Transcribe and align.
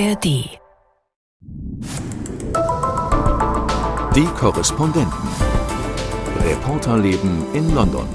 ARD. 0.00 0.24
Die 4.16 4.24
Korrespondenten. 4.38 5.28
Reporterleben 6.42 7.44
in 7.52 7.74
London. 7.74 8.08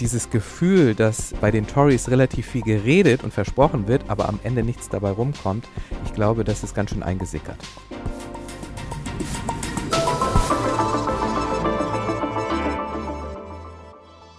Dieses 0.00 0.30
Gefühl, 0.30 0.94
dass 0.94 1.34
bei 1.38 1.50
den 1.50 1.66
Tories 1.66 2.08
relativ 2.08 2.46
viel 2.46 2.62
geredet 2.62 3.22
und 3.22 3.34
versprochen 3.34 3.86
wird, 3.86 4.08
aber 4.08 4.30
am 4.30 4.40
Ende 4.44 4.62
nichts 4.62 4.88
dabei 4.88 5.10
rumkommt, 5.10 5.66
ich 6.06 6.14
glaube, 6.14 6.42
das 6.42 6.64
ist 6.64 6.74
ganz 6.74 6.88
schön 6.88 7.02
eingesickert. 7.02 7.58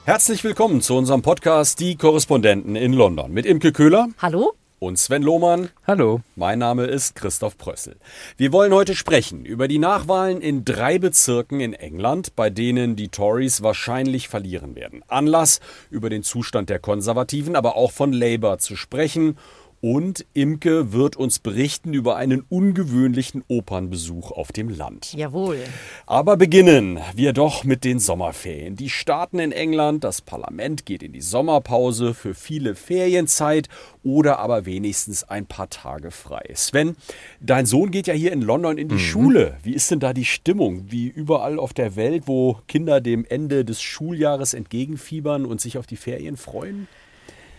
Herzlich 0.03 0.43
willkommen 0.43 0.81
zu 0.81 0.95
unserem 0.95 1.21
Podcast 1.21 1.79
Die 1.79 1.95
Korrespondenten 1.95 2.75
in 2.75 2.93
London 2.93 3.31
mit 3.31 3.45
Imke 3.45 3.71
Köhler. 3.71 4.07
Hallo? 4.17 4.53
Und 4.79 4.99
Sven 4.99 5.23
Lohmann. 5.23 5.69
Hallo. 5.87 6.21
Mein 6.35 6.59
Name 6.59 6.85
ist 6.85 7.15
Christoph 7.15 7.57
Prössel. 7.57 7.95
Wir 8.37 8.51
wollen 8.51 8.71
heute 8.75 8.93
sprechen 8.93 9.43
über 9.43 9.67
die 9.67 9.79
Nachwahlen 9.79 10.39
in 10.39 10.65
drei 10.65 10.99
Bezirken 10.99 11.59
in 11.61 11.73
England, 11.73 12.35
bei 12.35 12.51
denen 12.51 12.95
die 12.95 13.09
Tories 13.09 13.63
wahrscheinlich 13.63 14.27
verlieren 14.27 14.75
werden. 14.75 15.01
Anlass, 15.07 15.61
über 15.89 16.11
den 16.11 16.21
Zustand 16.21 16.69
der 16.69 16.77
Konservativen, 16.77 17.55
aber 17.55 17.75
auch 17.75 17.91
von 17.91 18.13
Labour 18.13 18.59
zu 18.59 18.75
sprechen 18.75 19.39
und 19.87 20.25
Imke 20.33 20.91
wird 20.91 21.15
uns 21.15 21.39
berichten 21.39 21.93
über 21.93 22.17
einen 22.17 22.41
ungewöhnlichen 22.41 23.41
Opernbesuch 23.47 24.33
auf 24.33 24.51
dem 24.51 24.67
Land. 24.67 25.13
Jawohl. 25.13 25.59
Aber 26.05 26.35
beginnen 26.35 26.99
wir 27.15 27.31
doch 27.31 27.63
mit 27.63 27.85
den 27.85 27.99
Sommerferien. 27.99 28.75
Die 28.75 28.89
starten 28.89 29.39
in 29.39 29.53
England, 29.53 30.03
das 30.03 30.21
Parlament 30.21 30.85
geht 30.85 31.03
in 31.03 31.13
die 31.13 31.21
Sommerpause 31.21 32.13
für 32.13 32.35
viele 32.35 32.75
Ferienzeit 32.75 33.69
oder 34.03 34.39
aber 34.39 34.65
wenigstens 34.65 35.23
ein 35.23 35.45
paar 35.45 35.69
Tage 35.69 36.11
frei. 36.11 36.43
Sven, 36.53 36.97
dein 37.39 37.65
Sohn 37.65 37.89
geht 37.89 38.07
ja 38.07 38.13
hier 38.13 38.33
in 38.33 38.41
London 38.41 38.77
in 38.77 38.89
die 38.89 38.95
mhm. 38.95 38.99
Schule. 38.99 39.57
Wie 39.63 39.73
ist 39.73 39.89
denn 39.89 40.01
da 40.01 40.11
die 40.11 40.25
Stimmung? 40.25 40.91
Wie 40.91 41.07
überall 41.07 41.59
auf 41.59 41.71
der 41.71 41.95
Welt, 41.95 42.23
wo 42.25 42.59
Kinder 42.67 42.99
dem 42.99 43.23
Ende 43.23 43.63
des 43.63 43.81
Schuljahres 43.81 44.53
entgegenfiebern 44.53 45.45
und 45.45 45.61
sich 45.61 45.77
auf 45.77 45.87
die 45.87 45.95
Ferien 45.95 46.35
freuen? 46.35 46.89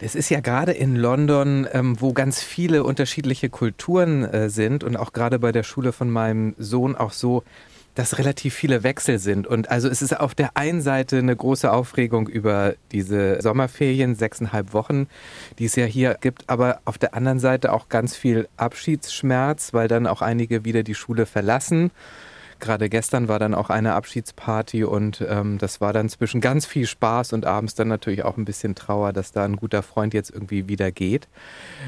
Es 0.00 0.14
ist 0.14 0.28
ja 0.28 0.40
gerade 0.40 0.72
in 0.72 0.94
London, 0.94 1.66
ähm, 1.72 2.00
wo 2.00 2.12
ganz 2.12 2.40
viele 2.40 2.84
unterschiedliche 2.84 3.48
Kulturen 3.48 4.24
äh, 4.24 4.48
sind 4.48 4.84
und 4.84 4.96
auch 4.96 5.12
gerade 5.12 5.40
bei 5.40 5.50
der 5.50 5.64
Schule 5.64 5.92
von 5.92 6.08
meinem 6.08 6.54
Sohn 6.56 6.94
auch 6.94 7.12
so, 7.12 7.42
dass 7.96 8.16
relativ 8.16 8.54
viele 8.54 8.84
Wechsel 8.84 9.18
sind. 9.18 9.48
Und 9.48 9.72
also 9.72 9.88
es 9.88 10.00
ist 10.02 10.18
auf 10.18 10.36
der 10.36 10.56
einen 10.56 10.82
Seite 10.82 11.18
eine 11.18 11.34
große 11.34 11.72
Aufregung 11.72 12.28
über 12.28 12.74
diese 12.92 13.42
Sommerferien, 13.42 14.14
sechseinhalb 14.14 14.72
Wochen, 14.72 15.08
die 15.58 15.64
es 15.64 15.74
ja 15.74 15.84
hier 15.84 16.16
gibt, 16.20 16.48
aber 16.48 16.80
auf 16.84 16.96
der 16.96 17.14
anderen 17.14 17.40
Seite 17.40 17.72
auch 17.72 17.88
ganz 17.88 18.14
viel 18.14 18.48
Abschiedsschmerz, 18.56 19.74
weil 19.74 19.88
dann 19.88 20.06
auch 20.06 20.22
einige 20.22 20.64
wieder 20.64 20.84
die 20.84 20.94
Schule 20.94 21.26
verlassen 21.26 21.90
Gerade 22.60 22.88
gestern 22.88 23.28
war 23.28 23.38
dann 23.38 23.54
auch 23.54 23.70
eine 23.70 23.94
Abschiedsparty 23.94 24.84
und 24.84 25.24
ähm, 25.28 25.58
das 25.58 25.80
war 25.80 25.92
dann 25.92 26.08
zwischen 26.08 26.40
ganz 26.40 26.66
viel 26.66 26.86
Spaß 26.86 27.32
und 27.32 27.46
abends 27.46 27.74
dann 27.74 27.88
natürlich 27.88 28.24
auch 28.24 28.36
ein 28.36 28.44
bisschen 28.44 28.74
Trauer, 28.74 29.12
dass 29.12 29.32
da 29.32 29.44
ein 29.44 29.56
guter 29.56 29.82
Freund 29.82 30.14
jetzt 30.14 30.30
irgendwie 30.30 30.68
wieder 30.68 30.90
geht. 30.90 31.28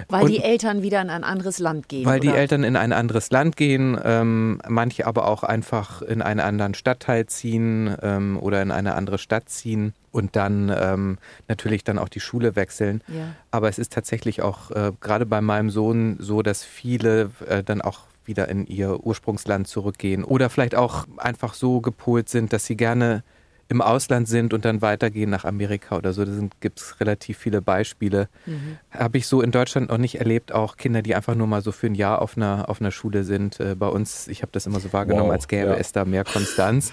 Weil 0.09 0.25
und 0.25 0.31
die 0.31 0.43
Eltern 0.43 0.83
wieder 0.83 1.01
in 1.03 1.11
ein 1.11 1.25
anderes 1.25 1.59
Land 1.59 1.89
gehen. 1.89 2.07
Weil 2.07 2.21
oder? 2.21 2.33
die 2.33 2.37
Eltern 2.37 2.65
in 2.65 2.77
ein 2.77 2.93
anderes 2.93 3.31
Land 3.31 3.57
gehen, 3.57 3.99
ähm, 4.03 4.61
manche 4.69 5.07
aber 5.07 5.27
auch 5.27 5.43
einfach 5.43 6.03
in 6.03 6.23
einen 6.23 6.41
anderen 6.41 6.75
Stadtteil 6.75 7.27
ziehen 7.27 7.97
ähm, 8.03 8.39
oder 8.39 8.63
in 8.63 8.71
eine 8.71 8.95
andere 8.95 9.19
Stadt 9.19 9.49
ziehen 9.49 9.95
und 10.13 10.37
dann 10.37 10.75
ähm, 10.77 11.19
natürlich 11.49 11.85
dann 11.85 11.99
auch 11.99 12.09
die 12.09 12.21
Schule 12.21 12.57
wechseln. 12.57 13.03
Ja. 13.09 13.35
Aber 13.51 13.69
es 13.69 13.79
ist 13.79 13.93
tatsächlich 13.93 14.43
auch 14.43 14.71
äh, 14.71 14.93
gerade 15.01 15.27
bei 15.27 15.41
meinem 15.41 15.71
Sohn 15.71 16.17
so, 16.19 16.43
dass 16.43 16.65
viele 16.65 17.31
äh, 17.49 17.63
dann 17.63 17.81
auch 17.81 18.10
wieder 18.25 18.49
in 18.49 18.67
ihr 18.67 19.05
Ursprungsland 19.05 19.69
zurückgehen 19.69 20.25
oder 20.25 20.51
vielleicht 20.51 20.75
auch 20.75 21.07
einfach 21.17 21.55
so 21.55 21.81
gepolt 21.81 22.29
sind, 22.29 22.53
dass 22.53 22.67
sie 22.67 22.77
gerne 22.77 23.25
im 23.71 23.81
Ausland 23.81 24.27
sind 24.27 24.53
und 24.53 24.65
dann 24.65 24.83
weitergehen 24.83 25.31
nach 25.31 25.45
Amerika 25.45 25.97
oder 25.97 26.13
so. 26.13 26.25
Da 26.25 26.33
gibt 26.59 26.81
es 26.81 26.99
relativ 26.99 27.39
viele 27.39 27.63
Beispiele. 27.63 28.29
Mhm. 28.45 28.79
Habe 28.91 29.19
ich 29.19 29.29
so 29.29 29.43
in 29.43 29.53
Deutschland 29.53 29.91
noch 29.91 29.99
nicht 29.99 30.17
erlebt, 30.17 30.51
auch 30.51 30.77
Kinder, 30.77 31.03
die 31.03 31.15
einfach 31.15 31.37
nur 31.37 31.47
mal 31.47 31.63
so 31.63 31.71
für 31.71 31.87
ein 31.87 31.95
Jahr 31.95 32.21
auf 32.21 32.37
einer, 32.37 32.69
auf 32.69 32.81
einer 32.81 32.91
Schule 32.91 33.23
sind. 33.23 33.61
Äh, 33.61 33.77
bei 33.77 33.87
uns, 33.87 34.27
ich 34.27 34.43
habe 34.43 34.51
das 34.51 34.67
immer 34.67 34.81
so 34.81 34.93
wahrgenommen, 34.93 35.29
wow, 35.29 35.35
als 35.35 35.47
gäbe 35.47 35.71
ja. 35.71 35.77
es 35.77 35.93
da 35.93 36.05
mehr 36.05 36.25
Konstanz. 36.25 36.93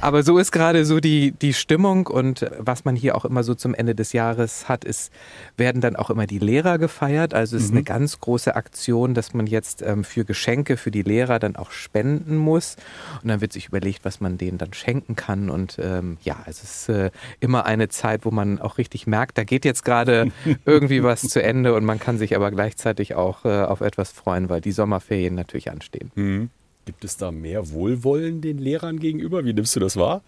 Aber 0.00 0.22
so 0.22 0.38
ist 0.38 0.52
gerade 0.52 0.86
so 0.86 1.00
die, 1.00 1.32
die 1.32 1.52
Stimmung 1.52 2.06
und 2.06 2.50
was 2.56 2.86
man 2.86 2.96
hier 2.96 3.14
auch 3.14 3.26
immer 3.26 3.42
so 3.42 3.54
zum 3.54 3.74
Ende 3.74 3.94
des 3.94 4.14
Jahres 4.14 4.70
hat, 4.70 4.84
ist, 4.84 5.12
werden 5.58 5.82
dann 5.82 5.96
auch 5.96 6.08
immer 6.08 6.26
die 6.26 6.38
Lehrer 6.38 6.78
gefeiert. 6.78 7.34
Also 7.34 7.56
es 7.56 7.64
mhm. 7.64 7.66
ist 7.66 7.72
eine 7.72 7.82
ganz 7.82 8.20
große 8.20 8.56
Aktion, 8.56 9.12
dass 9.12 9.34
man 9.34 9.46
jetzt 9.46 9.82
ähm, 9.82 10.02
für 10.02 10.24
Geschenke 10.24 10.78
für 10.78 10.90
die 10.90 11.02
Lehrer 11.02 11.38
dann 11.38 11.56
auch 11.56 11.72
spenden 11.72 12.36
muss. 12.36 12.76
Und 13.22 13.28
dann 13.28 13.42
wird 13.42 13.52
sich 13.52 13.68
überlegt, 13.68 14.06
was 14.06 14.20
man 14.20 14.38
denen 14.38 14.56
dann 14.56 14.72
schenken 14.72 15.14
kann 15.14 15.50
und 15.50 15.78
ähm, 15.78 16.05
ähm, 16.06 16.18
ja, 16.22 16.36
es 16.46 16.62
ist 16.62 16.88
äh, 16.88 17.10
immer 17.40 17.64
eine 17.66 17.88
Zeit, 17.88 18.24
wo 18.24 18.30
man 18.30 18.60
auch 18.60 18.78
richtig 18.78 19.06
merkt, 19.06 19.38
da 19.38 19.44
geht 19.44 19.64
jetzt 19.64 19.84
gerade 19.84 20.30
irgendwie 20.64 21.02
was 21.02 21.22
zu 21.22 21.42
Ende 21.42 21.74
und 21.74 21.84
man 21.84 21.98
kann 21.98 22.18
sich 22.18 22.34
aber 22.36 22.50
gleichzeitig 22.50 23.14
auch 23.14 23.44
äh, 23.44 23.62
auf 23.62 23.80
etwas 23.80 24.12
freuen, 24.12 24.48
weil 24.48 24.60
die 24.60 24.72
Sommerferien 24.72 25.34
natürlich 25.34 25.70
anstehen. 25.70 26.10
Mhm. 26.14 26.50
Gibt 26.84 27.04
es 27.04 27.16
da 27.16 27.32
mehr 27.32 27.70
Wohlwollen 27.70 28.40
den 28.40 28.58
Lehrern 28.58 29.00
gegenüber? 29.00 29.44
Wie 29.44 29.52
nimmst 29.52 29.74
du 29.74 29.80
das 29.80 29.96
wahr? 29.96 30.22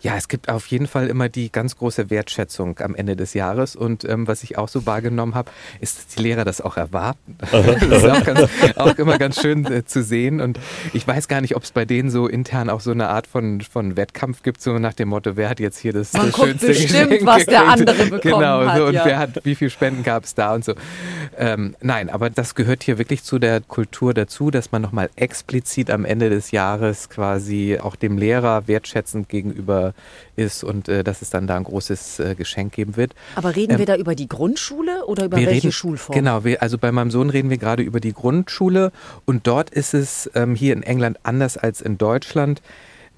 Ja, 0.00 0.16
es 0.16 0.28
gibt 0.28 0.48
auf 0.48 0.66
jeden 0.66 0.86
Fall 0.86 1.08
immer 1.08 1.28
die 1.28 1.50
ganz 1.50 1.76
große 1.76 2.10
Wertschätzung 2.10 2.78
am 2.80 2.94
Ende 2.94 3.16
des 3.16 3.34
Jahres. 3.34 3.76
Und 3.76 4.04
ähm, 4.04 4.28
was 4.28 4.42
ich 4.42 4.58
auch 4.58 4.68
so 4.68 4.86
wahrgenommen 4.86 5.34
habe, 5.34 5.50
ist, 5.80 5.98
dass 5.98 6.06
die 6.08 6.22
Lehrer 6.22 6.44
das 6.44 6.60
auch 6.60 6.76
erwarten. 6.76 7.36
das 7.50 7.82
ist 7.82 8.08
auch, 8.08 8.24
ganz, 8.24 8.48
auch, 8.76 8.98
immer 8.98 9.18
ganz 9.18 9.40
schön 9.40 9.64
äh, 9.66 9.84
zu 9.84 10.02
sehen. 10.02 10.40
Und 10.40 10.58
ich 10.92 11.06
weiß 11.06 11.28
gar 11.28 11.40
nicht, 11.40 11.56
ob 11.56 11.64
es 11.64 11.72
bei 11.72 11.84
denen 11.84 12.10
so 12.10 12.26
intern 12.26 12.70
auch 12.70 12.80
so 12.80 12.90
eine 12.90 13.08
Art 13.08 13.26
von, 13.26 13.60
von 13.60 13.96
Wettkampf 13.96 14.42
gibt, 14.42 14.60
so 14.60 14.78
nach 14.78 14.94
dem 14.94 15.08
Motto, 15.08 15.36
wer 15.36 15.48
hat 15.48 15.60
jetzt 15.60 15.78
hier 15.78 15.92
das, 15.92 16.12
Man 16.12 16.26
das 16.26 16.36
schönste 16.36 16.66
bestimmt, 16.68 17.10
Geschenk 17.10 17.26
was 17.26 17.46
der 17.46 17.66
andere 17.66 18.04
bekommen 18.04 18.20
genau, 18.20 18.66
hat. 18.66 18.76
So, 18.76 18.86
und 18.86 18.94
ja. 18.94 19.04
wer 19.04 19.18
hat, 19.18 19.44
wie 19.44 19.54
viel 19.54 19.70
Spenden 19.70 20.02
gab 20.02 20.24
es 20.24 20.34
da 20.34 20.54
und 20.54 20.64
so. 20.64 20.74
Ähm, 21.38 21.74
nein, 21.80 22.10
aber 22.10 22.30
das 22.30 22.54
gehört 22.54 22.82
hier 22.82 22.98
wirklich 22.98 23.22
zu 23.22 23.38
der 23.38 23.60
Kultur 23.60 24.14
dazu, 24.14 24.50
dass 24.50 24.72
man 24.72 24.82
nochmal 24.82 25.10
explizit 25.16 25.90
am 25.90 26.04
Ende 26.04 26.30
des 26.30 26.50
Jahres 26.50 27.08
quasi 27.08 27.78
auch 27.80 27.96
dem 27.96 28.18
Lehrer 28.18 28.68
wertschätzend 28.68 29.28
gegenüber 29.28 29.85
ist 30.36 30.64
und 30.64 30.88
äh, 30.88 31.04
dass 31.04 31.22
es 31.22 31.30
dann 31.30 31.46
da 31.46 31.56
ein 31.56 31.64
großes 31.64 32.20
äh, 32.20 32.34
Geschenk 32.34 32.72
geben 32.72 32.96
wird. 32.96 33.14
Aber 33.34 33.54
reden 33.54 33.72
ähm, 33.72 33.78
wir 33.78 33.86
da 33.86 33.96
über 33.96 34.14
die 34.14 34.28
Grundschule 34.28 35.06
oder 35.06 35.26
über 35.26 35.36
welche 35.36 35.50
reden, 35.50 35.72
Schulform? 35.72 36.14
Genau, 36.14 36.44
wir, 36.44 36.62
also 36.62 36.78
bei 36.78 36.92
meinem 36.92 37.10
Sohn 37.10 37.30
reden 37.30 37.50
wir 37.50 37.58
gerade 37.58 37.82
über 37.82 38.00
die 38.00 38.12
Grundschule 38.12 38.92
und 39.24 39.46
dort 39.46 39.70
ist 39.70 39.94
es 39.94 40.30
ähm, 40.34 40.54
hier 40.54 40.72
in 40.72 40.82
England 40.82 41.18
anders 41.22 41.56
als 41.56 41.80
in 41.80 41.98
Deutschland 41.98 42.62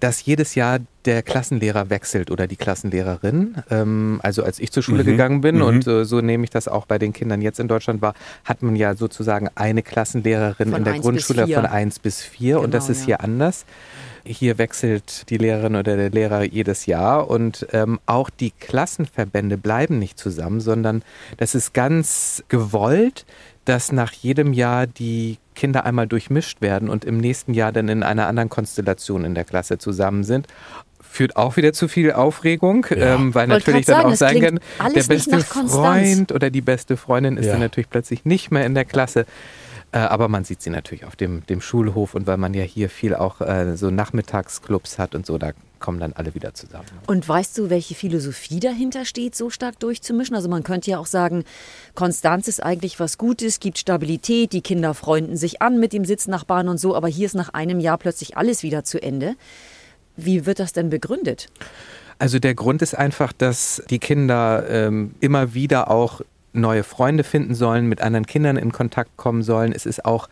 dass 0.01 0.25
jedes 0.25 0.55
Jahr 0.55 0.78
der 1.05 1.23
Klassenlehrer 1.23 1.91
wechselt 1.91 2.31
oder 2.31 2.47
die 2.47 2.57
Klassenlehrerin. 2.57 3.57
Ähm, 3.71 4.21
also 4.23 4.45
als 4.45 4.61
ich 4.61 4.71
zur 4.71 4.83
Schule 4.83 5.03
mhm. 5.03 5.07
gegangen 5.07 5.41
bin 5.41 5.57
mhm. 5.57 5.62
und 5.62 5.87
äh, 5.87 6.05
so 6.05 6.21
nehme 6.21 6.45
ich 6.45 6.51
das 6.51 6.69
auch 6.69 6.87
bei 6.87 6.99
den 6.99 7.12
Kindern 7.12 7.43
jetzt 7.43 7.59
in 7.59 7.69
Deutschland 7.69 8.01
war, 8.03 8.15
hat 8.45 8.62
man 8.62 8.77
ja 8.77 8.95
sozusagen 8.95 9.49
eine 9.55 9.83
Klassenlehrerin 9.83 10.71
von 10.71 10.78
in 10.78 10.84
der 10.84 10.99
Grundschule 10.99 11.49
von 11.49 11.67
1 11.67 11.99
bis 11.99 12.23
4 12.23 12.55
genau, 12.55 12.65
und 12.65 12.75
das 12.75 12.89
ist 12.89 13.01
ja. 13.01 13.07
hier 13.07 13.25
anders. 13.25 13.65
Hier 14.25 14.59
wechselt 14.59 15.29
die 15.31 15.39
Lehrerin 15.39 15.77
oder 15.77 15.97
der 15.97 16.11
Lehrer 16.11 16.43
jedes 16.43 16.87
Jahr 16.87 17.29
und 17.29 17.67
ähm, 17.73 18.01
auch 18.06 18.31
die 18.31 18.51
Klassenverbände 18.51 19.56
bleiben 19.56 19.99
nicht 19.99 20.19
zusammen, 20.19 20.61
sondern 20.61 21.03
das 21.37 21.55
ist 21.55 21.75
ganz 21.75 22.43
gewollt, 22.49 23.27
dass 23.65 23.93
nach 23.93 24.12
jedem 24.12 24.53
Jahr 24.53 24.87
die 24.87 25.39
Kinder 25.55 25.84
einmal 25.84 26.07
durchmischt 26.07 26.62
werden 26.62 26.89
und 26.89 27.05
im 27.05 27.19
nächsten 27.19 27.53
Jahr 27.53 27.73
dann 27.73 27.89
in 27.89 28.03
einer 28.03 28.27
anderen 28.27 28.49
Konstellation 28.49 29.25
in 29.25 29.34
der 29.34 29.45
Klasse 29.45 29.78
zusammen 29.78 30.25
sind 30.25 30.49
führt 31.11 31.37
auch 31.37 31.57
wieder 31.57 31.73
zu 31.73 31.89
viel 31.89 32.12
Aufregung, 32.12 32.87
ja. 32.91 33.15
ähm, 33.15 33.34
weil 33.34 33.49
Wollt 33.49 33.67
natürlich 33.67 33.87
dann 33.87 33.97
sagen, 33.97 34.12
auch 34.12 34.17
sein 34.17 34.41
kann, 34.41 34.93
der 34.95 35.03
beste 35.05 35.41
Freund 35.41 36.33
oder 36.33 36.51
die 36.51 36.61
beste 36.61 36.97
Freundin 36.97 37.37
ist 37.37 37.47
ja. 37.47 37.53
dann 37.53 37.61
natürlich 37.61 37.91
plötzlich 37.91 38.25
nicht 38.25 38.51
mehr 38.51 38.65
in 38.66 38.75
der 38.75 38.84
Klasse. 38.84 39.27
Äh, 39.93 39.99
aber 39.99 40.29
man 40.29 40.45
sieht 40.45 40.61
sie 40.61 40.71
natürlich 40.71 41.05
auf 41.07 41.17
dem, 41.17 41.47
dem 41.47 41.61
Schulhof 41.61 42.15
und 42.15 42.27
weil 42.27 42.37
man 42.37 42.53
ja 42.53 42.63
hier 42.63 42.91
viel 42.91 43.15
auch 43.15 43.41
äh, 43.41 43.77
so 43.77 43.91
Nachmittagsclubs 43.91 44.99
hat 44.99 45.15
und 45.15 45.25
so, 45.25 45.39
da 45.39 45.53
kommen 45.81 45.99
dann 46.01 46.13
alle 46.13 46.35
wieder 46.35 46.53
zusammen. 46.55 46.87
Und 47.07 47.27
weißt 47.27 47.57
du, 47.57 47.71
welche 47.71 47.95
Philosophie 47.95 48.61
dahinter 48.61 49.05
steht, 49.05 49.35
so 49.35 49.49
stark 49.49 49.79
durchzumischen? 49.79 50.37
Also 50.37 50.49
man 50.49 50.63
könnte 50.63 50.91
ja 50.91 50.99
auch 50.99 51.07
sagen, 51.07 51.45
Konstanz 51.95 52.49
ist 52.49 52.63
eigentlich 52.63 53.01
was 53.01 53.17
Gutes, 53.17 53.61
gibt 53.61 53.79
Stabilität, 53.79 54.53
die 54.53 54.61
Kinder 54.61 54.93
freunden 54.93 55.37
sich 55.37 55.63
an 55.63 55.81
mit 55.81 55.93
dem 55.93 56.05
Sitznachbarn 56.05 56.69
und 56.69 56.79
so, 56.79 56.95
aber 56.95 57.09
hier 57.09 57.27
ist 57.27 57.35
nach 57.35 57.51
einem 57.51 57.81
Jahr 57.81 57.97
plötzlich 57.97 58.37
alles 58.37 58.63
wieder 58.63 58.85
zu 58.85 59.01
Ende. 59.03 59.37
Wie 60.17 60.47
wird 60.47 60.59
das 60.59 60.73
denn 60.73 60.91
begründet? 60.91 61.49
Also 62.19 62.41
der 62.41 62.55
Grund 62.55 62.83
ist 62.83 62.95
einfach, 62.95 63.33
dass 63.33 63.83
die 63.89 64.01
Kinder 64.01 64.69
ähm, 64.69 65.15
immer 65.21 65.55
wieder 65.55 65.91
auch 65.91 66.21
neue 66.53 66.83
Freunde 66.83 67.24
finden 67.24 67.54
sollen, 67.54 67.86
mit 67.86 68.00
anderen 68.00 68.27
Kindern 68.27 68.56
in 68.56 68.72
Kontakt 68.72 69.16
kommen 69.16 69.42
sollen. 69.42 69.72
Es 69.72 69.86
ist 69.86 70.04
auch 70.04 70.28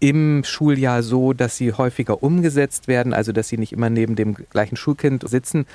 im 0.00 0.44
Schuljahr 0.44 1.02
so, 1.02 1.32
dass 1.32 1.56
sie 1.56 1.72
häufiger 1.72 2.22
umgesetzt 2.22 2.88
werden, 2.88 3.14
also 3.14 3.32
dass 3.32 3.48
sie 3.48 3.58
nicht 3.58 3.72
immer 3.72 3.90
neben 3.90 4.16
dem 4.16 4.34
gleichen 4.34 4.76
Schulkind 4.76 5.26
sitzen. 5.28 5.66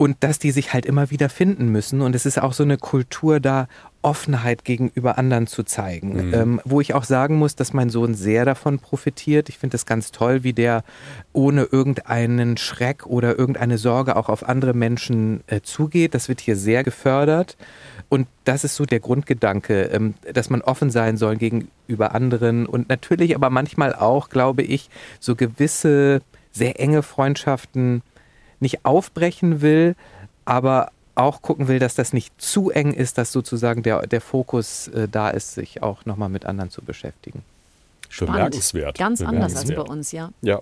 Und 0.00 0.16
dass 0.20 0.38
die 0.38 0.50
sich 0.50 0.72
halt 0.72 0.86
immer 0.86 1.10
wieder 1.10 1.28
finden 1.28 1.68
müssen. 1.68 2.00
Und 2.00 2.14
es 2.14 2.24
ist 2.24 2.40
auch 2.40 2.54
so 2.54 2.62
eine 2.62 2.78
Kultur 2.78 3.38
da, 3.38 3.68
Offenheit 4.00 4.64
gegenüber 4.64 5.18
anderen 5.18 5.46
zu 5.46 5.62
zeigen. 5.62 6.28
Mhm. 6.28 6.34
Ähm, 6.34 6.60
wo 6.64 6.80
ich 6.80 6.94
auch 6.94 7.04
sagen 7.04 7.36
muss, 7.36 7.54
dass 7.54 7.74
mein 7.74 7.90
Sohn 7.90 8.14
sehr 8.14 8.46
davon 8.46 8.78
profitiert. 8.78 9.50
Ich 9.50 9.58
finde 9.58 9.76
es 9.76 9.84
ganz 9.84 10.10
toll, 10.10 10.42
wie 10.42 10.54
der 10.54 10.84
ohne 11.34 11.64
irgendeinen 11.64 12.56
Schreck 12.56 13.04
oder 13.04 13.38
irgendeine 13.38 13.76
Sorge 13.76 14.16
auch 14.16 14.30
auf 14.30 14.48
andere 14.48 14.72
Menschen 14.72 15.42
äh, 15.48 15.60
zugeht. 15.60 16.14
Das 16.14 16.30
wird 16.30 16.40
hier 16.40 16.56
sehr 16.56 16.82
gefördert. 16.82 17.58
Und 18.08 18.26
das 18.44 18.64
ist 18.64 18.76
so 18.76 18.86
der 18.86 19.00
Grundgedanke, 19.00 19.82
ähm, 19.92 20.14
dass 20.32 20.48
man 20.48 20.62
offen 20.62 20.90
sein 20.90 21.18
soll 21.18 21.36
gegenüber 21.36 22.14
anderen 22.14 22.64
und 22.64 22.88
natürlich 22.88 23.34
aber 23.34 23.50
manchmal 23.50 23.94
auch, 23.94 24.30
glaube 24.30 24.62
ich, 24.62 24.88
so 25.18 25.36
gewisse 25.36 26.22
sehr 26.52 26.80
enge 26.80 27.02
Freundschaften 27.02 28.00
nicht 28.60 28.84
aufbrechen 28.84 29.60
will, 29.60 29.96
aber 30.44 30.90
auch 31.14 31.42
gucken 31.42 31.68
will, 31.68 31.78
dass 31.78 31.94
das 31.94 32.12
nicht 32.12 32.40
zu 32.40 32.70
eng 32.70 32.92
ist, 32.92 33.18
dass 33.18 33.32
sozusagen 33.32 33.82
der, 33.82 34.06
der 34.06 34.20
Fokus 34.20 34.88
äh, 34.88 35.08
da 35.08 35.30
ist, 35.30 35.54
sich 35.54 35.82
auch 35.82 36.06
nochmal 36.06 36.28
mit 36.28 36.46
anderen 36.46 36.70
zu 36.70 36.82
beschäftigen. 36.82 37.42
Spannend. 38.10 38.34
Bemerkenswert. 38.34 38.98
Ganz 38.98 39.22
anders 39.22 39.54
als 39.54 39.72
bei 39.72 39.80
uns, 39.80 40.10
ja. 40.10 40.30
Ja. 40.42 40.60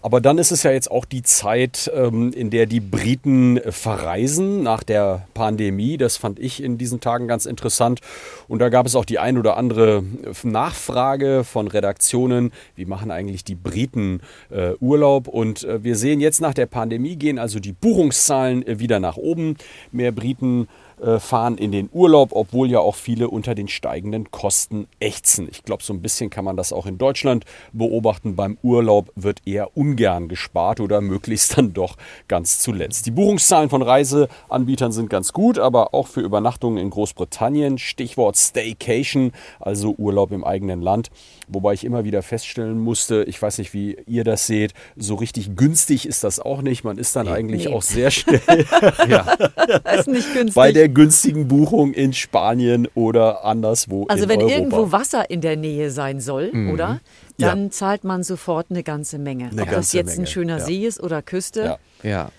Aber 0.00 0.20
dann 0.20 0.38
ist 0.38 0.52
es 0.52 0.62
ja 0.62 0.70
jetzt 0.70 0.90
auch 0.90 1.04
die 1.04 1.22
Zeit, 1.22 1.90
ähm, 1.92 2.32
in 2.32 2.50
der 2.50 2.66
die 2.66 2.78
Briten 2.80 3.60
verreisen 3.68 4.62
nach 4.62 4.84
der 4.84 5.26
Pandemie. 5.34 5.96
Das 5.96 6.16
fand 6.16 6.38
ich 6.38 6.62
in 6.62 6.78
diesen 6.78 7.00
Tagen 7.00 7.26
ganz 7.26 7.46
interessant. 7.46 8.00
Und 8.46 8.60
da 8.60 8.68
gab 8.68 8.86
es 8.86 8.94
auch 8.94 9.04
die 9.04 9.18
ein 9.18 9.38
oder 9.38 9.56
andere 9.56 10.04
Nachfrage 10.44 11.42
von 11.42 11.66
Redaktionen, 11.66 12.52
wie 12.76 12.84
machen 12.84 13.10
eigentlich 13.10 13.42
die 13.42 13.56
Briten 13.56 14.20
äh, 14.50 14.74
Urlaub? 14.78 15.26
Und 15.26 15.64
äh, 15.64 15.82
wir 15.82 15.96
sehen 15.96 16.20
jetzt 16.20 16.40
nach 16.40 16.54
der 16.54 16.66
Pandemie 16.66 17.16
gehen 17.16 17.40
also 17.40 17.58
die 17.58 17.72
Buchungszahlen 17.72 18.64
äh, 18.66 18.78
wieder 18.78 19.00
nach 19.00 19.16
oben. 19.16 19.56
Mehr 19.90 20.12
Briten 20.12 20.62
äh, 20.62 20.83
fahren 21.18 21.58
in 21.58 21.72
den 21.72 21.88
Urlaub, 21.92 22.30
obwohl 22.32 22.70
ja 22.70 22.80
auch 22.80 22.94
viele 22.94 23.28
unter 23.28 23.54
den 23.54 23.68
steigenden 23.68 24.30
Kosten 24.30 24.86
ächzen. 25.00 25.48
Ich 25.50 25.62
glaube, 25.62 25.82
so 25.82 25.92
ein 25.92 26.02
bisschen 26.02 26.30
kann 26.30 26.44
man 26.44 26.56
das 26.56 26.72
auch 26.72 26.86
in 26.86 26.98
Deutschland 26.98 27.44
beobachten. 27.72 28.36
Beim 28.36 28.58
Urlaub 28.62 29.10
wird 29.14 29.40
eher 29.46 29.76
ungern 29.76 30.28
gespart 30.28 30.80
oder 30.80 31.00
möglichst 31.00 31.56
dann 31.56 31.72
doch 31.72 31.96
ganz 32.28 32.60
zuletzt. 32.60 33.06
Die 33.06 33.10
Buchungszahlen 33.10 33.70
von 33.70 33.82
Reiseanbietern 33.82 34.92
sind 34.92 35.10
ganz 35.10 35.32
gut, 35.32 35.58
aber 35.58 35.94
auch 35.94 36.06
für 36.06 36.20
Übernachtungen 36.20 36.78
in 36.78 36.90
Großbritannien, 36.90 37.78
Stichwort 37.78 38.36
Staycation, 38.36 39.32
also 39.60 39.94
Urlaub 39.96 40.32
im 40.32 40.44
eigenen 40.44 40.80
Land. 40.80 41.10
Wobei 41.48 41.74
ich 41.74 41.84
immer 41.84 42.04
wieder 42.04 42.22
feststellen 42.22 42.78
musste, 42.78 43.24
ich 43.24 43.40
weiß 43.40 43.58
nicht, 43.58 43.74
wie 43.74 43.96
ihr 44.06 44.24
das 44.24 44.46
seht, 44.46 44.72
so 44.96 45.14
richtig 45.16 45.56
günstig 45.56 46.06
ist 46.06 46.24
das 46.24 46.40
auch 46.40 46.62
nicht. 46.62 46.84
Man 46.84 46.98
ist 46.98 47.16
dann 47.16 47.26
nee, 47.26 47.32
eigentlich 47.32 47.66
nee. 47.66 47.74
auch 47.74 47.82
sehr 47.82 48.10
schnell 48.10 48.40
ja. 49.08 49.22
ist 49.98 50.08
nicht 50.08 50.32
günstig. 50.32 50.54
bei 50.54 50.72
der 50.72 50.83
günstigen 50.88 51.48
Buchung 51.48 51.92
in 51.92 52.12
Spanien 52.12 52.88
oder 52.94 53.44
anderswo. 53.44 54.06
Also 54.08 54.28
wenn 54.28 54.40
Europa. 54.40 54.54
irgendwo 54.54 54.92
Wasser 54.92 55.30
in 55.30 55.40
der 55.40 55.56
Nähe 55.56 55.90
sein 55.90 56.20
soll, 56.20 56.50
mhm. 56.52 56.70
oder? 56.72 57.00
Dann 57.38 57.64
ja. 57.64 57.70
zahlt 57.70 58.04
man 58.04 58.22
sofort 58.22 58.66
eine 58.70 58.82
ganze 58.82 59.18
Menge. 59.18 59.50
Eine 59.50 59.62
Ob 59.62 59.70
ganze 59.70 59.76
das 59.76 59.92
jetzt 59.92 60.06
Menge. 60.10 60.22
ein 60.22 60.26
schöner 60.26 60.58
ja. 60.58 60.64
See 60.64 60.86
ist 60.86 61.02
oder 61.02 61.22
Küste. 61.22 61.78
Ja. 62.02 62.08
ja. 62.08 62.30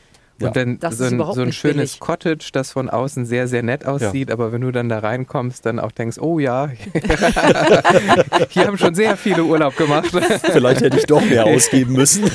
Und 0.42 0.48
ja. 0.48 0.52
dann 0.52 0.80
das 0.80 0.98
so 0.98 1.06
ein, 1.06 1.18
so 1.18 1.42
ein 1.42 1.54
schönes 1.54 1.94
billig. 1.94 2.00
Cottage, 2.02 2.50
das 2.52 2.74
von 2.74 2.90
außen 2.90 3.26
sehr, 3.26 3.48
sehr 3.48 3.64
nett 3.64 3.86
aussieht, 3.86 4.28
ja. 4.28 4.34
aber 4.34 4.52
wenn 4.52 4.60
du 4.60 4.72
dann 4.72 4.90
da 4.90 5.00
reinkommst, 5.00 5.66
dann 5.66 5.80
auch 5.80 5.94
denkst, 5.94 6.18
oh 6.20 6.40
ja, 6.40 6.68
hier 8.50 8.68
haben 8.68 8.78
schon 8.78 8.96
sehr 8.96 9.16
viele 9.16 9.46
Urlaub 9.46 9.78
gemacht. 9.78 10.08
Vielleicht 10.52 10.82
hätte 10.82 10.98
ich 10.98 11.06
doch 11.06 11.24
mehr 11.24 11.46
ausgeben 11.46 11.94
müssen. 11.94 12.30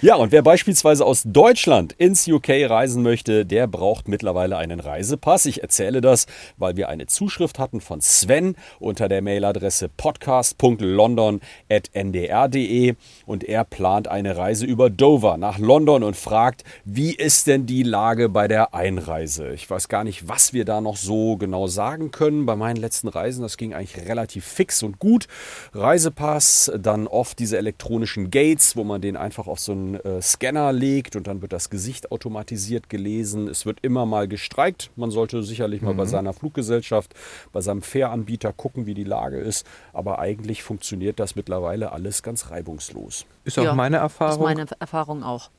ja, 0.00 0.14
und 0.14 0.32
wer 0.32 0.40
beispielsweise 0.40 1.04
aus 1.04 1.24
Deutschland 1.26 1.92
ins 1.92 2.26
UK 2.26 2.48
reisen 2.66 3.02
möchte, 3.02 3.44
der 3.44 3.66
braucht 3.66 4.08
mittlerweile 4.08 4.56
einen 4.56 4.80
Reisepass. 4.80 5.44
Ich 5.44 5.62
erzähle 5.62 6.00
das, 6.00 6.24
weil 6.56 6.78
wir 6.78 6.88
eine 6.88 7.08
Zuschrift 7.08 7.58
hatten 7.58 7.82
von 7.82 8.00
Sven 8.00 8.56
unter 8.80 9.10
der 9.10 9.20
Mailadresse 9.20 9.90
podcast.london.ndr.de 9.94 12.94
und 13.26 13.44
er 13.44 13.64
plant 13.64 14.08
eine 14.08 14.38
Reise 14.38 14.64
über 14.64 14.88
Dover 14.88 15.36
nach 15.36 15.58
London 15.58 16.02
und 16.02 16.21
fragt, 16.22 16.64
wie 16.84 17.14
ist 17.14 17.46
denn 17.46 17.66
die 17.66 17.82
Lage 17.82 18.28
bei 18.28 18.48
der 18.48 18.74
Einreise? 18.74 19.52
Ich 19.52 19.68
weiß 19.68 19.88
gar 19.88 20.04
nicht, 20.04 20.28
was 20.28 20.52
wir 20.52 20.64
da 20.64 20.80
noch 20.80 20.96
so 20.96 21.36
genau 21.36 21.66
sagen 21.66 22.10
können. 22.10 22.46
Bei 22.46 22.56
meinen 22.56 22.76
letzten 22.76 23.08
Reisen, 23.08 23.42
das 23.42 23.56
ging 23.56 23.74
eigentlich 23.74 24.06
relativ 24.08 24.44
fix 24.44 24.82
und 24.82 24.98
gut. 24.98 25.26
Reisepass, 25.74 26.72
dann 26.78 27.06
oft 27.06 27.38
diese 27.38 27.58
elektronischen 27.58 28.30
Gates, 28.30 28.76
wo 28.76 28.84
man 28.84 29.00
den 29.00 29.16
einfach 29.16 29.46
auf 29.46 29.58
so 29.58 29.72
einen 29.72 29.96
äh, 29.96 30.22
Scanner 30.22 30.72
legt 30.72 31.16
und 31.16 31.26
dann 31.26 31.42
wird 31.42 31.52
das 31.52 31.68
Gesicht 31.68 32.12
automatisiert 32.12 32.88
gelesen. 32.88 33.48
Es 33.48 33.66
wird 33.66 33.78
immer 33.82 34.06
mal 34.06 34.28
gestreikt. 34.28 34.90
Man 34.96 35.10
sollte 35.10 35.42
sicherlich 35.42 35.82
mal 35.82 35.94
bei 35.94 36.04
mhm. 36.04 36.08
seiner 36.08 36.32
Fluggesellschaft, 36.32 37.14
bei 37.52 37.60
seinem 37.60 37.82
Fähranbieter 37.82 38.52
gucken, 38.52 38.86
wie 38.86 38.94
die 38.94 39.04
Lage 39.04 39.38
ist. 39.38 39.66
Aber 39.92 40.20
eigentlich 40.20 40.62
funktioniert 40.62 41.18
das 41.18 41.34
mittlerweile 41.34 41.92
alles 41.92 42.22
ganz 42.22 42.50
reibungslos. 42.50 43.26
Ist 43.44 43.58
auch 43.58 43.64
ja, 43.64 43.74
meine 43.74 43.96
Erfahrung. 43.96 44.48
Ist 44.48 44.56
meine 44.56 44.66
Erfahrung 44.78 45.22
auch. 45.24 45.50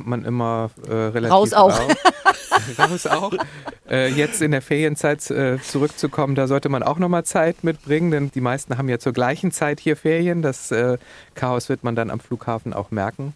Reinkommt 0.00 0.06
man 0.06 0.24
immer 0.24 0.70
äh, 0.88 0.92
relativ 0.92 1.32
Raus 1.32 1.52
auch. 1.52 1.78
Raus 2.78 3.06
auch. 3.06 3.32
Äh, 3.88 4.08
jetzt 4.08 4.42
in 4.42 4.50
der 4.50 4.62
Ferienzeit 4.62 5.30
äh, 5.30 5.60
zurückzukommen, 5.60 6.34
da 6.34 6.46
sollte 6.46 6.68
man 6.68 6.82
auch 6.82 6.98
nochmal 6.98 7.24
Zeit 7.24 7.64
mitbringen, 7.64 8.10
denn 8.10 8.30
die 8.30 8.40
meisten 8.40 8.78
haben 8.78 8.88
ja 8.88 8.98
zur 8.98 9.12
gleichen 9.12 9.52
Zeit 9.52 9.80
hier 9.80 9.96
Ferien. 9.96 10.42
Das 10.42 10.70
äh, 10.70 10.98
Chaos 11.34 11.68
wird 11.68 11.84
man 11.84 11.94
dann 11.94 12.10
am 12.10 12.20
Flughafen 12.20 12.72
auch 12.72 12.90
merken. 12.90 13.34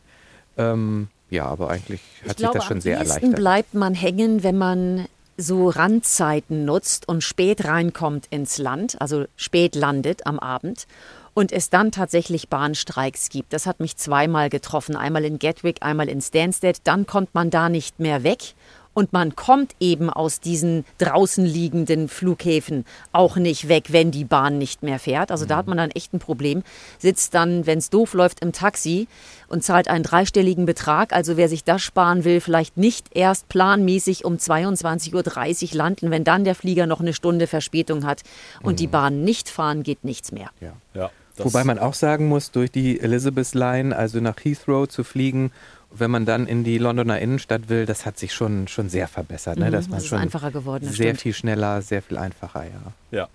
Ähm, 0.56 1.08
ja, 1.30 1.46
aber 1.46 1.70
eigentlich 1.70 2.00
hat 2.00 2.22
ich 2.22 2.28
sich 2.28 2.36
glaube, 2.38 2.58
das 2.58 2.64
schon 2.64 2.80
sehr 2.80 2.98
erleichtert. 2.98 3.24
Am 3.24 3.34
bleibt 3.34 3.74
man 3.74 3.94
hängen, 3.94 4.42
wenn 4.42 4.56
man 4.56 5.06
so 5.36 5.68
Randzeiten 5.68 6.64
nutzt 6.64 7.08
und 7.08 7.22
spät 7.24 7.64
reinkommt 7.64 8.26
ins 8.30 8.58
Land, 8.58 9.00
also 9.00 9.24
spät 9.36 9.74
landet 9.74 10.26
am 10.26 10.38
Abend 10.38 10.86
und 11.34 11.52
es 11.52 11.68
dann 11.68 11.90
tatsächlich 11.90 12.48
Bahnstreiks 12.48 13.28
gibt. 13.28 13.52
Das 13.52 13.66
hat 13.66 13.80
mich 13.80 13.96
zweimal 13.96 14.48
getroffen, 14.48 14.96
einmal 14.96 15.24
in 15.24 15.38
Gatwick, 15.38 15.78
einmal 15.80 16.08
in 16.08 16.20
Stansted. 16.20 16.78
Dann 16.84 17.06
kommt 17.06 17.34
man 17.34 17.50
da 17.50 17.68
nicht 17.68 18.00
mehr 18.00 18.22
weg 18.22 18.54
und 18.94 19.12
man 19.12 19.34
kommt 19.34 19.74
eben 19.80 20.08
aus 20.08 20.40
diesen 20.40 20.84
draußen 20.98 21.44
liegenden 21.44 22.08
Flughäfen 22.08 22.84
auch 23.12 23.36
nicht 23.36 23.68
weg, 23.68 23.86
wenn 23.88 24.12
die 24.12 24.24
Bahn 24.24 24.56
nicht 24.56 24.82
mehr 24.82 25.00
fährt. 25.00 25.32
Also 25.32 25.44
da 25.46 25.56
hat 25.56 25.66
man 25.66 25.76
dann 25.76 25.90
echt 25.90 26.14
ein 26.14 26.20
Problem. 26.20 26.62
Sitzt 26.98 27.34
dann, 27.34 27.66
wenn 27.66 27.78
es 27.78 27.90
doof 27.90 28.14
läuft, 28.14 28.40
im 28.40 28.52
Taxi 28.52 29.08
und 29.48 29.64
zahlt 29.64 29.88
einen 29.88 30.04
dreistelligen 30.04 30.64
Betrag. 30.64 31.12
Also 31.12 31.36
wer 31.36 31.48
sich 31.48 31.64
das 31.64 31.82
sparen 31.82 32.24
will, 32.24 32.40
vielleicht 32.40 32.76
nicht 32.76 33.08
erst 33.10 33.48
planmäßig 33.48 34.24
um 34.24 34.36
22.30 34.36 35.72
Uhr 35.72 35.76
landen, 35.76 36.10
wenn 36.10 36.24
dann 36.24 36.44
der 36.44 36.54
Flieger 36.54 36.86
noch 36.86 37.00
eine 37.00 37.12
Stunde 37.12 37.48
Verspätung 37.48 38.06
hat 38.06 38.22
und 38.62 38.74
mhm. 38.74 38.76
die 38.76 38.86
Bahn 38.86 39.24
nicht 39.24 39.48
fahren, 39.48 39.82
geht 39.82 40.04
nichts 40.04 40.30
mehr. 40.30 40.50
Ja, 40.60 40.72
ja. 40.94 41.10
Wobei 41.36 41.64
man 41.64 41.78
auch 41.78 41.94
sagen 41.94 42.28
muss, 42.28 42.50
durch 42.50 42.70
die 42.70 43.00
Elizabeth 43.00 43.54
Line, 43.54 43.96
also 43.96 44.20
nach 44.20 44.36
Heathrow 44.42 44.88
zu 44.88 45.02
fliegen, 45.02 45.50
wenn 45.90 46.10
man 46.10 46.26
dann 46.26 46.46
in 46.46 46.64
die 46.64 46.78
Londoner 46.78 47.18
Innenstadt 47.18 47.68
will, 47.68 47.86
das 47.86 48.06
hat 48.06 48.18
sich 48.18 48.32
schon, 48.32 48.68
schon 48.68 48.88
sehr 48.88 49.08
verbessert. 49.08 49.58
Ne? 49.58 49.66
Mhm, 49.66 49.72
das 49.72 49.86
ist 49.86 50.12
einfacher 50.12 50.50
geworden. 50.50 50.84
Sehr 50.86 50.92
stimmt. 50.94 51.20
viel 51.20 51.32
schneller, 51.32 51.82
sehr 51.82 52.02
viel 52.02 52.18
einfacher, 52.18 52.64
ja. 52.64 52.92
Ja. 53.10 53.28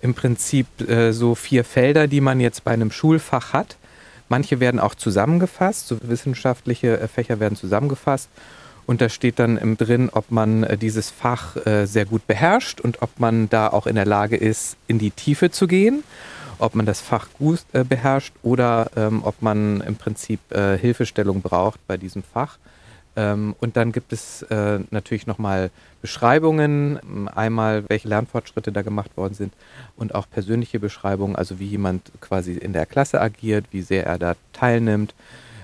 im 0.00 0.14
Prinzip 0.14 0.66
äh, 0.88 1.12
so 1.12 1.34
vier 1.34 1.64
Felder, 1.64 2.06
die 2.06 2.20
man 2.20 2.40
jetzt 2.40 2.64
bei 2.64 2.72
einem 2.72 2.90
Schulfach 2.90 3.52
hat. 3.52 3.76
Manche 4.28 4.60
werden 4.60 4.78
auch 4.78 4.94
zusammengefasst, 4.94 5.88
so 5.88 5.98
wissenschaftliche 6.02 7.00
äh, 7.00 7.08
Fächer 7.08 7.40
werden 7.40 7.56
zusammengefasst. 7.56 8.28
Und 8.86 9.02
da 9.02 9.10
steht 9.10 9.38
dann 9.38 9.76
drin, 9.76 10.08
ob 10.10 10.30
man 10.30 10.64
äh, 10.64 10.78
dieses 10.78 11.10
Fach 11.10 11.56
äh, 11.66 11.86
sehr 11.86 12.06
gut 12.06 12.26
beherrscht 12.26 12.80
und 12.80 13.02
ob 13.02 13.20
man 13.20 13.50
da 13.50 13.68
auch 13.68 13.86
in 13.86 13.96
der 13.96 14.06
Lage 14.06 14.36
ist, 14.36 14.76
in 14.86 14.98
die 14.98 15.10
Tiefe 15.10 15.50
zu 15.50 15.66
gehen, 15.66 16.04
ob 16.58 16.74
man 16.74 16.86
das 16.86 17.00
Fach 17.00 17.28
gut 17.38 17.60
äh, 17.74 17.84
beherrscht 17.84 18.32
oder 18.42 18.90
ähm, 18.96 19.20
ob 19.24 19.42
man 19.42 19.82
im 19.82 19.96
Prinzip 19.96 20.40
Hilfestellung 20.50 21.42
braucht 21.42 21.86
bei 21.86 21.96
diesem 21.96 22.22
Fach. 22.22 22.58
Ähm, 23.18 23.56
und 23.58 23.76
dann 23.76 23.90
gibt 23.90 24.12
es 24.12 24.42
äh, 24.42 24.78
natürlich 24.90 25.26
nochmal 25.26 25.70
Beschreibungen, 26.00 27.28
einmal 27.28 27.82
welche 27.88 28.06
Lernfortschritte 28.06 28.70
da 28.70 28.82
gemacht 28.82 29.16
worden 29.16 29.34
sind 29.34 29.52
und 29.96 30.14
auch 30.14 30.30
persönliche 30.30 30.78
Beschreibungen, 30.78 31.34
also 31.34 31.58
wie 31.58 31.66
jemand 31.66 32.12
quasi 32.20 32.52
in 32.52 32.72
der 32.72 32.86
Klasse 32.86 33.20
agiert, 33.20 33.66
wie 33.72 33.82
sehr 33.82 34.06
er 34.06 34.18
da 34.18 34.36
teilnimmt, 34.52 35.16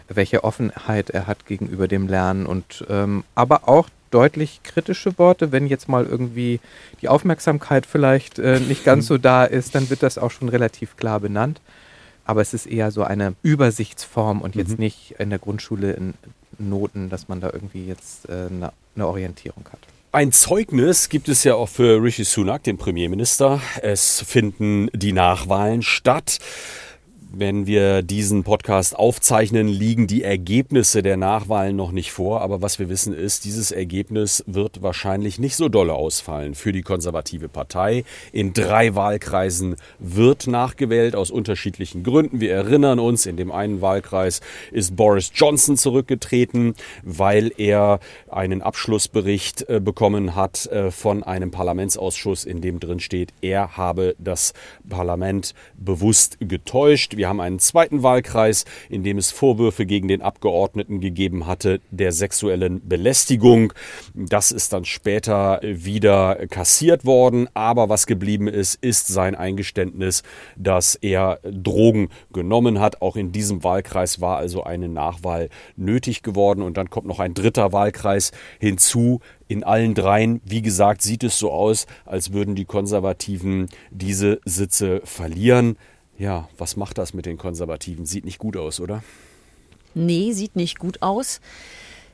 welche 0.08 0.42
Offenheit 0.42 1.10
er 1.10 1.28
hat 1.28 1.46
gegenüber 1.46 1.86
dem 1.86 2.08
Lernen 2.08 2.44
und 2.46 2.84
ähm, 2.90 3.22
aber 3.36 3.68
auch 3.68 3.88
deutlich 4.10 4.60
kritische 4.64 5.16
Worte. 5.16 5.52
Wenn 5.52 5.68
jetzt 5.68 5.88
mal 5.88 6.04
irgendwie 6.04 6.58
die 7.02 7.08
Aufmerksamkeit 7.08 7.86
vielleicht 7.86 8.40
äh, 8.40 8.58
nicht 8.58 8.84
ganz 8.84 9.06
so 9.06 9.16
da 9.16 9.44
ist, 9.44 9.76
dann 9.76 9.90
wird 9.90 10.02
das 10.02 10.18
auch 10.18 10.32
schon 10.32 10.48
relativ 10.48 10.96
klar 10.96 11.20
benannt. 11.20 11.60
Aber 12.24 12.40
es 12.40 12.54
ist 12.54 12.66
eher 12.66 12.90
so 12.90 13.04
eine 13.04 13.34
Übersichtsform 13.42 14.40
und 14.40 14.56
jetzt 14.56 14.72
mhm. 14.72 14.84
nicht 14.84 15.14
in 15.18 15.30
der 15.30 15.38
Grundschule 15.38 15.92
in 15.92 16.14
Noten, 16.58 17.10
dass 17.10 17.28
man 17.28 17.40
da 17.40 17.50
irgendwie 17.52 17.86
jetzt 17.86 18.28
äh, 18.28 18.48
eine, 18.50 18.72
eine 18.94 19.06
Orientierung 19.06 19.64
hat. 19.70 19.80
Ein 20.12 20.30
Zeugnis 20.30 21.08
gibt 21.08 21.28
es 21.28 21.42
ja 21.42 21.56
auch 21.56 21.68
für 21.68 22.00
Rishi 22.00 22.22
Sunak, 22.22 22.62
den 22.62 22.78
Premierminister. 22.78 23.60
Es 23.82 24.20
finden 24.20 24.88
die 24.92 25.12
Nachwahlen 25.12 25.82
statt. 25.82 26.38
Wenn 27.36 27.66
wir 27.66 28.02
diesen 28.02 28.44
Podcast 28.44 28.94
aufzeichnen, 28.94 29.66
liegen 29.66 30.06
die 30.06 30.22
Ergebnisse 30.22 31.02
der 31.02 31.16
Nachwahlen 31.16 31.74
noch 31.74 31.90
nicht 31.90 32.12
vor. 32.12 32.42
Aber 32.42 32.62
was 32.62 32.78
wir 32.78 32.88
wissen 32.88 33.12
ist, 33.12 33.44
dieses 33.44 33.72
Ergebnis 33.72 34.44
wird 34.46 34.82
wahrscheinlich 34.82 35.40
nicht 35.40 35.56
so 35.56 35.68
dolle 35.68 35.94
ausfallen 35.94 36.54
für 36.54 36.70
die 36.70 36.82
konservative 36.82 37.48
Partei. 37.48 38.04
In 38.30 38.52
drei 38.52 38.94
Wahlkreisen 38.94 39.74
wird 39.98 40.46
nachgewählt 40.46 41.16
aus 41.16 41.32
unterschiedlichen 41.32 42.04
Gründen. 42.04 42.40
Wir 42.40 42.52
erinnern 42.52 43.00
uns, 43.00 43.26
in 43.26 43.36
dem 43.36 43.50
einen 43.50 43.80
Wahlkreis 43.80 44.40
ist 44.70 44.94
Boris 44.94 45.32
Johnson 45.34 45.76
zurückgetreten, 45.76 46.76
weil 47.02 47.50
er 47.56 47.98
einen 48.30 48.62
Abschlussbericht 48.62 49.68
äh, 49.68 49.80
bekommen 49.80 50.36
hat 50.36 50.66
äh, 50.66 50.92
von 50.92 51.24
einem 51.24 51.50
Parlamentsausschuss, 51.50 52.44
in 52.44 52.60
dem 52.60 52.78
drin 52.78 53.00
steht, 53.00 53.32
er 53.40 53.76
habe 53.76 54.14
das 54.20 54.52
Parlament 54.88 55.52
bewusst 55.76 56.36
getäuscht. 56.38 57.16
Wir 57.16 57.23
wir 57.24 57.30
haben 57.30 57.40
einen 57.40 57.58
zweiten 57.58 58.02
Wahlkreis, 58.02 58.66
in 58.90 59.02
dem 59.02 59.16
es 59.16 59.30
Vorwürfe 59.30 59.86
gegen 59.86 60.08
den 60.08 60.20
Abgeordneten 60.20 61.00
gegeben 61.00 61.46
hatte 61.46 61.80
der 61.90 62.12
sexuellen 62.12 62.86
Belästigung. 62.86 63.72
Das 64.12 64.52
ist 64.52 64.74
dann 64.74 64.84
später 64.84 65.58
wieder 65.62 66.46
kassiert 66.48 67.06
worden. 67.06 67.48
Aber 67.54 67.88
was 67.88 68.06
geblieben 68.06 68.46
ist, 68.46 68.74
ist 68.74 69.08
sein 69.08 69.34
Eingeständnis, 69.34 70.22
dass 70.56 70.96
er 70.96 71.38
Drogen 71.44 72.10
genommen 72.30 72.78
hat. 72.78 73.00
Auch 73.00 73.16
in 73.16 73.32
diesem 73.32 73.64
Wahlkreis 73.64 74.20
war 74.20 74.36
also 74.36 74.62
eine 74.62 74.90
Nachwahl 74.90 75.48
nötig 75.76 76.22
geworden. 76.22 76.60
Und 76.60 76.76
dann 76.76 76.90
kommt 76.90 77.06
noch 77.06 77.20
ein 77.20 77.32
dritter 77.32 77.72
Wahlkreis 77.72 78.32
hinzu, 78.60 79.20
in 79.46 79.62
allen 79.62 79.94
dreien, 79.94 80.40
wie 80.44 80.62
gesagt, 80.62 81.02
sieht 81.02 81.22
es 81.22 81.38
so 81.38 81.50
aus, 81.50 81.86
als 82.06 82.32
würden 82.32 82.54
die 82.54 82.64
Konservativen 82.64 83.68
diese 83.90 84.40
Sitze 84.44 85.02
verlieren. 85.04 85.76
Ja, 86.18 86.48
was 86.58 86.76
macht 86.76 86.98
das 86.98 87.14
mit 87.14 87.26
den 87.26 87.38
Konservativen? 87.38 88.06
Sieht 88.06 88.24
nicht 88.24 88.38
gut 88.38 88.56
aus, 88.56 88.80
oder? 88.80 89.02
Nee, 89.94 90.32
sieht 90.32 90.56
nicht 90.56 90.78
gut 90.78 91.02
aus. 91.02 91.40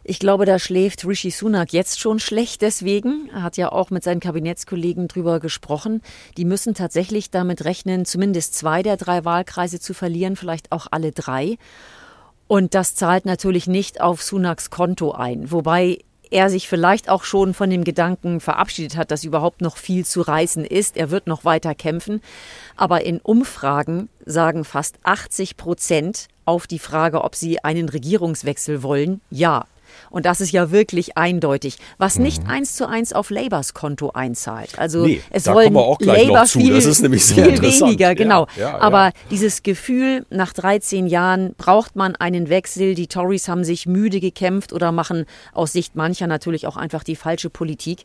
Ich 0.03 0.19
glaube, 0.19 0.47
da 0.47 0.59
schläft 0.59 1.07
Rishi 1.07 1.31
Sunak 1.31 1.73
jetzt 1.75 2.01
schon 2.01 2.19
schlecht 2.19 2.63
deswegen. 2.63 3.29
Er 3.35 3.43
hat 3.43 3.59
ja 3.59 3.71
auch 3.71 3.91
mit 3.91 4.03
seinen 4.03 4.21
Kabinettskollegen 4.21 5.09
drüber 5.09 5.41
gesprochen. 5.41 6.01
Die 6.39 6.47
müssen 6.47 6.75
tatsächlich 6.75 7.31
damit 7.31 7.65
rechnen, 7.65 8.07
zumindest 8.07 8.55
zwei 8.55 8.83
der 8.83 8.97
drei 8.97 9.25
Wahlkreise 9.27 9.79
zu 9.79 9.93
verlieren, 9.93 10.37
vielleicht 10.37 10.73
auch 10.73 10.87
alle 10.91 11.13
drei. 11.13 11.59
Und 12.47 12.75
das 12.75 12.95
zahlt 12.95 13.27
natürlich 13.27 13.67
nicht 13.67 14.01
auf 14.01 14.23
Sunaks 14.23 14.71
Konto 14.71 15.13
ein. 15.13 15.53
Wobei 15.53 15.99
er 16.31 16.51
sich 16.51 16.69
vielleicht 16.69 17.09
auch 17.09 17.25
schon 17.25 17.55
von 17.55 17.71
dem 17.71 17.85
Gedanken 17.85 18.41
verabschiedet 18.41 18.97
hat, 18.97 19.11
dass 19.11 19.25
überhaupt 19.25 19.61
noch 19.61 19.77
viel 19.77 20.05
zu 20.05 20.21
reißen 20.21 20.65
ist. 20.65 20.97
Er 20.97 21.11
wird 21.11 21.27
noch 21.27 21.45
weiter 21.45 21.75
kämpfen. 21.75 22.23
Aber 22.77 23.05
in 23.05 23.21
Umfragen 23.21 24.09
sagen 24.25 24.65
fast 24.65 24.97
80 25.03 25.57
Prozent 25.57 26.29
auf 26.45 26.67
die 26.67 26.79
Frage, 26.79 27.23
ob 27.23 27.35
sie 27.35 27.63
einen 27.63 27.89
Regierungswechsel 27.89 28.83
wollen, 28.83 29.21
ja. 29.31 29.67
Und 30.11 30.27
das 30.27 30.41
ist 30.41 30.53
ja 30.53 30.71
wirklich 30.71 31.17
eindeutig, 31.17 31.77
was 31.99 32.17
mhm. 32.17 32.25
nicht 32.25 32.47
eins 32.49 32.75
zu 32.75 32.89
eins 32.89 33.13
auf 33.13 33.31
Labours 33.31 33.75
Konto 33.75 34.11
einzahlt. 34.11 34.79
Also 34.79 35.07
nee, 35.07 35.21
es 35.31 35.47
wollen 35.47 35.73
Labour 35.73 36.47
viel, 36.47 36.81
viel 36.81 37.63
weniger, 37.63 38.15
genau. 38.15 38.47
Ja, 38.57 38.71
ja, 38.71 38.79
Aber 38.79 39.07
ja. 39.07 39.13
dieses 39.31 39.63
Gefühl, 39.63 40.27
nach 40.31 40.53
13 40.53 41.07
Jahren 41.07 41.55
braucht 41.57 41.97
man 41.97 42.17
einen 42.17 42.49
Wechsel. 42.49 42.95
Die 42.95 43.07
Tories 43.07 43.49
haben 43.49 43.65
sich 43.65 43.87
müde 43.87 44.21
gekämpft 44.21 44.73
oder 44.73 44.93
machen 44.93 45.27
aus 45.53 45.73
Sicht 45.73 45.97
mancher 45.97 46.27
natürlich 46.27 46.67
auch 46.67 46.77
einfach 46.77 47.05
die 47.05 47.17
falsche 47.17 47.51
Politik. 47.51 48.05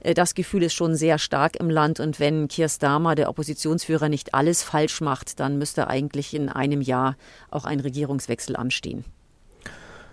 Äh, 0.00 0.14
das 0.14 0.34
Gefühl 0.34 0.62
ist 0.62 0.74
schon 0.74 0.94
sehr 0.94 1.18
stark 1.18 1.56
im 1.56 1.70
Land. 1.70 2.00
Und 2.00 2.20
wenn 2.20 2.48
Keir 2.48 2.68
Starmer, 2.68 3.14
der 3.14 3.28
Oppositionsführer, 3.28 4.08
nicht 4.08 4.34
alles 4.34 4.62
falsch 4.62 5.00
macht, 5.00 5.40
dann 5.40 5.58
müsste 5.58 5.88
eigentlich 5.88 6.34
in 6.34 6.48
einem 6.48 6.80
Jahr 6.80 7.16
auch 7.50 7.64
ein 7.64 7.80
Regierungswechsel 7.80 8.56
anstehen. 8.56 9.04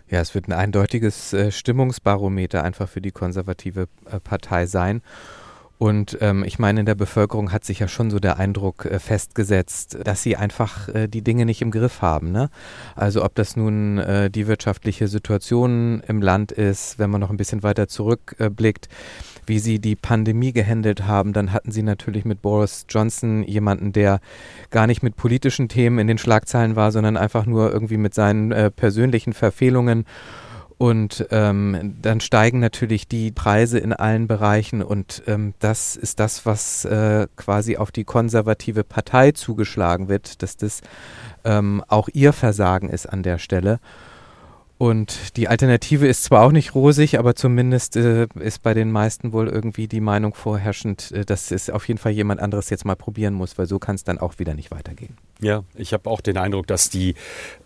Ja, 0.10 0.22
es 0.22 0.36
wird 0.36 0.48
ein 0.48 0.53
eindeutiges 0.53 1.33
äh, 1.33 1.51
Stimmungsbarometer 1.51 2.63
einfach 2.63 2.88
für 2.89 3.01
die 3.01 3.12
konservative 3.12 3.88
äh, 4.05 4.19
Partei 4.19 4.65
sein. 4.65 5.01
Und 5.83 6.17
ähm, 6.22 6.45
ich 6.45 6.60
meine, 6.60 6.79
in 6.79 6.86
der 6.86 6.95
Bevölkerung 6.95 7.51
hat 7.51 7.65
sich 7.65 7.79
ja 7.79 7.89
schon 7.89 8.10
so 8.10 8.19
der 8.19 8.38
Eindruck 8.38 8.86
äh, 8.86 9.00
festgesetzt, 9.00 9.98
dass 10.03 10.24
sie 10.24 10.38
einfach 10.38 10.88
äh, 10.88 11.07
die 11.07 11.24
Dinge 11.24 11.45
nicht 11.45 11.62
im 11.62 11.72
Griff 11.72 12.01
haben. 12.01 12.31
Ne? 12.31 12.50
Also 12.95 13.22
ob 13.22 13.36
das 13.36 13.57
nun 13.57 13.98
äh, 13.98 14.29
die 14.29 14.48
wirtschaftliche 14.48 15.07
Situation 15.10 16.01
im 16.07 16.22
Land 16.22 16.53
ist, 16.53 17.00
wenn 17.00 17.10
man 17.10 17.19
noch 17.19 17.31
ein 17.31 17.38
bisschen 17.38 17.63
weiter 17.63 17.88
zurückblickt, 17.89 18.88
wie 19.45 19.59
sie 19.59 19.79
die 19.79 19.95
Pandemie 19.95 20.53
gehandelt 20.53 21.05
haben, 21.05 21.33
dann 21.33 21.53
hatten 21.53 21.71
sie 21.71 21.83
natürlich 21.83 22.25
mit 22.25 22.41
Boris 22.41 22.85
Johnson 22.89 23.43
jemanden, 23.43 23.91
der 23.91 24.19
gar 24.69 24.88
nicht 24.88 25.03
mit 25.03 25.15
politischen 25.15 25.69
Themen 25.69 26.00
in 26.00 26.07
den 26.07 26.17
Schlagzeilen 26.17 26.75
war, 26.75 26.91
sondern 26.91 27.17
einfach 27.17 27.45
nur 27.45 27.71
irgendwie 27.71 27.97
mit 27.97 28.13
seinen 28.13 28.51
äh, 28.51 28.71
persönlichen 28.71 29.33
Verfehlungen. 29.33 30.05
Und 30.77 31.27
ähm, 31.31 31.95
dann 32.01 32.19
steigen 32.19 32.59
natürlich 32.59 33.07
die 33.07 33.31
Preise 33.31 33.79
in 33.79 33.93
allen 33.93 34.27
Bereichen 34.27 34.81
und 34.81 35.23
ähm, 35.27 35.53
das 35.59 35.95
ist 35.95 36.19
das, 36.19 36.45
was 36.45 36.83
äh, 36.83 37.27
quasi 37.38 37.77
auf 37.77 37.91
die 37.91 38.03
konservative 38.03 38.83
Partei 38.83 39.31
zugeschlagen 39.31 40.09
wird, 40.09 40.41
dass 40.41 40.57
das 40.57 40.81
ähm, 41.45 41.83
auch 41.88 42.09
ihr 42.12 42.33
Versagen 42.33 42.89
ist 42.89 43.05
an 43.05 43.23
der 43.23 43.38
Stelle. 43.38 43.79
Und 44.80 45.38
die 45.38 45.48
Alternative 45.48 46.08
ist 46.08 46.24
zwar 46.24 46.46
auch 46.46 46.51
nicht 46.51 46.74
rosig, 46.74 47.20
aber 47.20 47.36
zumindest 47.36 47.96
äh, 47.96 48.27
ist 48.39 48.63
bei 48.63 48.74
den 48.74 48.92
meisten 48.92 49.32
wohl 49.32 49.48
irgendwie 49.48 49.88
die 49.88 50.01
Meinung 50.01 50.34
vorherrschend, 50.34 51.12
äh, 51.12 51.24
dass 51.24 51.51
es 51.51 51.70
auf 51.70 51.88
jeden 51.88 52.00
Fall 52.00 52.12
jemand 52.12 52.42
anderes 52.42 52.70
jetzt 52.70 52.84
mal 52.84 52.96
probieren 52.96 53.34
muss, 53.36 53.58
weil 53.58 53.68
so 53.68 53.77
kann 53.77 53.96
es 53.96 54.03
dann 54.03 54.18
auch 54.18 54.39
wieder 54.39 54.56
nicht 54.56 54.72
weitergehen. 54.72 55.15
Ja, 55.42 55.63
ich 55.75 55.94
habe 55.94 56.10
auch 56.10 56.22
den 56.22 56.38
Eindruck, 56.38 56.68
dass 56.68 56.89
die 56.89 57.15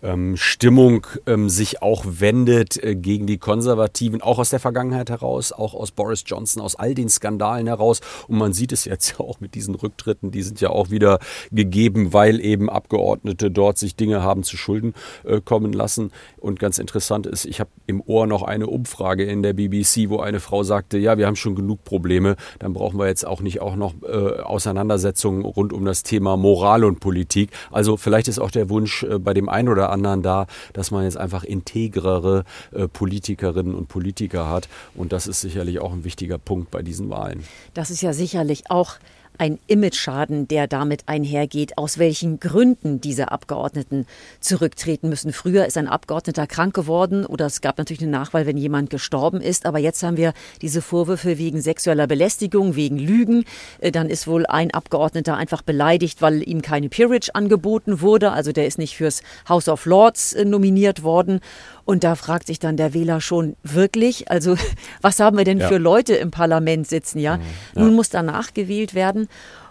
ähm, 0.02 0.36
Stimmung 0.36 1.06
ähm, 1.26 1.48
sich 1.48 1.80
auch 1.80 2.04
wendet 2.06 2.82
äh, 2.82 2.94
gegen 2.94 3.26
die 3.26 3.38
Konservativen, 3.38 4.20
auch 4.20 4.38
aus 4.38 4.50
der 4.50 4.58
Vergangenheit 4.58 5.10
heraus, 5.10 5.52
auch 5.52 5.74
aus 5.74 5.92
Boris 5.92 6.24
Johnson, 6.26 6.60
aus 6.62 6.76
all 6.76 6.94
den 6.94 7.08
Skandalen 7.08 7.68
heraus. 7.68 8.00
Und 8.26 8.38
man 8.38 8.52
sieht 8.52 8.72
es 8.72 8.84
jetzt 8.84 9.10
ja 9.18 9.20
auch 9.20 9.40
mit 9.40 9.54
diesen 9.54 9.74
Rücktritten, 9.74 10.30
die 10.30 10.42
sind 10.42 10.60
ja 10.60 10.70
auch 10.70 10.90
wieder 10.90 11.20
gegeben, 11.52 12.12
weil 12.12 12.40
eben 12.40 12.68
Abgeordnete 12.68 13.50
dort 13.50 13.78
sich 13.78 13.96
Dinge 13.96 14.22
haben 14.22 14.42
zu 14.42 14.56
Schulden 14.56 14.94
äh, 15.24 15.40
kommen 15.40 15.72
lassen. 15.72 16.10
Und 16.36 16.58
ganz 16.58 16.78
interessant 16.78 17.07
ist, 17.26 17.44
ich 17.44 17.60
habe 17.60 17.70
im 17.86 18.00
Ohr 18.00 18.26
noch 18.26 18.42
eine 18.42 18.66
Umfrage 18.66 19.24
in 19.24 19.42
der 19.42 19.52
BBC, 19.52 20.08
wo 20.08 20.20
eine 20.20 20.40
Frau 20.40 20.62
sagte, 20.62 20.98
ja, 20.98 21.18
wir 21.18 21.26
haben 21.26 21.36
schon 21.36 21.54
genug 21.54 21.84
Probleme, 21.84 22.36
dann 22.58 22.72
brauchen 22.72 22.98
wir 22.98 23.06
jetzt 23.06 23.26
auch 23.26 23.40
nicht 23.40 23.60
auch 23.60 23.76
noch 23.76 23.94
äh, 24.02 24.40
Auseinandersetzungen 24.40 25.44
rund 25.44 25.72
um 25.72 25.84
das 25.84 26.02
Thema 26.02 26.36
Moral 26.36 26.84
und 26.84 27.00
Politik. 27.00 27.50
Also 27.70 27.96
vielleicht 27.96 28.28
ist 28.28 28.38
auch 28.38 28.50
der 28.50 28.70
Wunsch 28.70 29.02
äh, 29.02 29.18
bei 29.18 29.34
dem 29.34 29.48
einen 29.48 29.68
oder 29.68 29.90
anderen 29.90 30.22
da, 30.22 30.46
dass 30.72 30.90
man 30.90 31.04
jetzt 31.04 31.16
einfach 31.16 31.44
integrere 31.44 32.44
äh, 32.72 32.88
Politikerinnen 32.88 33.74
und 33.74 33.88
Politiker 33.88 34.48
hat. 34.48 34.68
Und 34.94 35.12
das 35.12 35.26
ist 35.26 35.40
sicherlich 35.40 35.80
auch 35.80 35.92
ein 35.92 36.04
wichtiger 36.04 36.38
Punkt 36.38 36.70
bei 36.70 36.82
diesen 36.82 37.10
Wahlen. 37.10 37.44
Das 37.74 37.90
ist 37.90 38.02
ja 38.02 38.12
sicherlich 38.12 38.70
auch 38.70 38.96
ein 39.38 39.58
Imageschaden, 39.66 40.48
der 40.48 40.66
damit 40.66 41.04
einhergeht, 41.06 41.78
aus 41.78 41.98
welchen 41.98 42.40
Gründen 42.40 43.00
diese 43.00 43.30
Abgeordneten 43.30 44.06
zurücktreten 44.40 45.08
müssen. 45.08 45.32
Früher 45.32 45.66
ist 45.66 45.78
ein 45.78 45.88
Abgeordneter 45.88 46.46
krank 46.46 46.74
geworden 46.74 47.24
oder 47.24 47.46
es 47.46 47.60
gab 47.60 47.78
natürlich 47.78 48.02
eine 48.02 48.10
Nachwahl, 48.10 48.46
wenn 48.46 48.56
jemand 48.56 48.90
gestorben 48.90 49.40
ist. 49.40 49.66
Aber 49.66 49.78
jetzt 49.78 50.02
haben 50.02 50.16
wir 50.16 50.32
diese 50.60 50.82
Vorwürfe 50.82 51.38
wegen 51.38 51.60
sexueller 51.60 52.06
Belästigung, 52.06 52.76
wegen 52.76 52.98
Lügen. 52.98 53.44
Äh, 53.80 53.92
dann 53.92 54.10
ist 54.10 54.26
wohl 54.26 54.46
ein 54.46 54.72
Abgeordneter 54.72 55.36
einfach 55.36 55.62
beleidigt, 55.62 56.20
weil 56.22 56.46
ihm 56.46 56.62
keine 56.62 56.88
Peerage 56.88 57.34
angeboten 57.34 58.00
wurde. 58.00 58.32
Also 58.32 58.52
der 58.52 58.66
ist 58.66 58.78
nicht 58.78 58.96
fürs 58.96 59.22
House 59.48 59.68
of 59.68 59.86
Lords 59.86 60.32
äh, 60.32 60.44
nominiert 60.44 61.02
worden. 61.02 61.40
Und 61.88 62.04
da 62.04 62.16
fragt 62.16 62.48
sich 62.48 62.58
dann 62.58 62.76
der 62.76 62.92
Wähler 62.92 63.22
schon 63.22 63.56
wirklich, 63.62 64.30
also 64.30 64.56
was 65.00 65.20
haben 65.20 65.38
wir 65.38 65.44
denn 65.44 65.56
ja. 65.56 65.68
für 65.68 65.78
Leute 65.78 66.16
im 66.16 66.30
Parlament 66.30 66.86
sitzen, 66.86 67.18
ja? 67.18 67.38
Mhm. 67.38 67.42
ja. 67.76 67.82
Nun 67.82 67.94
muss 67.94 68.10
danach 68.10 68.52
gewählt 68.52 68.92
werden. 68.92 69.26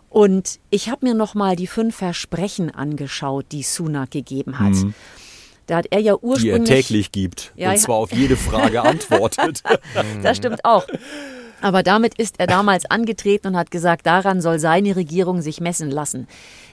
Und 0.10 0.60
ich 0.72 0.90
habe 0.90 1.06
mir 1.06 1.14
noch 1.14 1.36
mal 1.36 1.56
die 1.56 1.68
fünf 1.68 1.98
Versprechen 1.98 2.74
angeschaut, 2.74 3.46
die 3.52 3.62
Sunak 3.62 4.10
gegeben 4.10 4.58
hat. 4.58 4.72
Mhm. 4.72 4.96
Da 5.68 5.76
hat 5.76 5.86
er 5.92 6.00
ja 6.00 6.16
ursprünglich. 6.16 6.64
Die 6.64 6.72
er 6.72 6.78
täglich 6.82 7.12
gibt. 7.12 7.54
Ja, 7.56 7.70
und 7.70 7.78
zwar 7.78 7.98
auf 7.98 8.12
jede 8.12 8.36
Frage 8.36 8.82
antwortet. 8.82 9.62
das 10.24 10.38
stimmt 10.38 10.66
auch. 10.66 10.88
Aber 11.62 11.84
damit 11.84 12.18
ist 12.18 12.40
er 12.40 12.48
damals 12.48 12.90
angetreten 12.90 13.50
und 13.50 13.58
hat 13.58 13.70
gesagt, 13.70 14.08
daran 14.08 14.42
soll 14.42 14.58
seine 14.58 14.96
Regierung 14.96 15.44
sich 15.44 15.62
messen 15.62 15.92
lassen. 15.92 16.28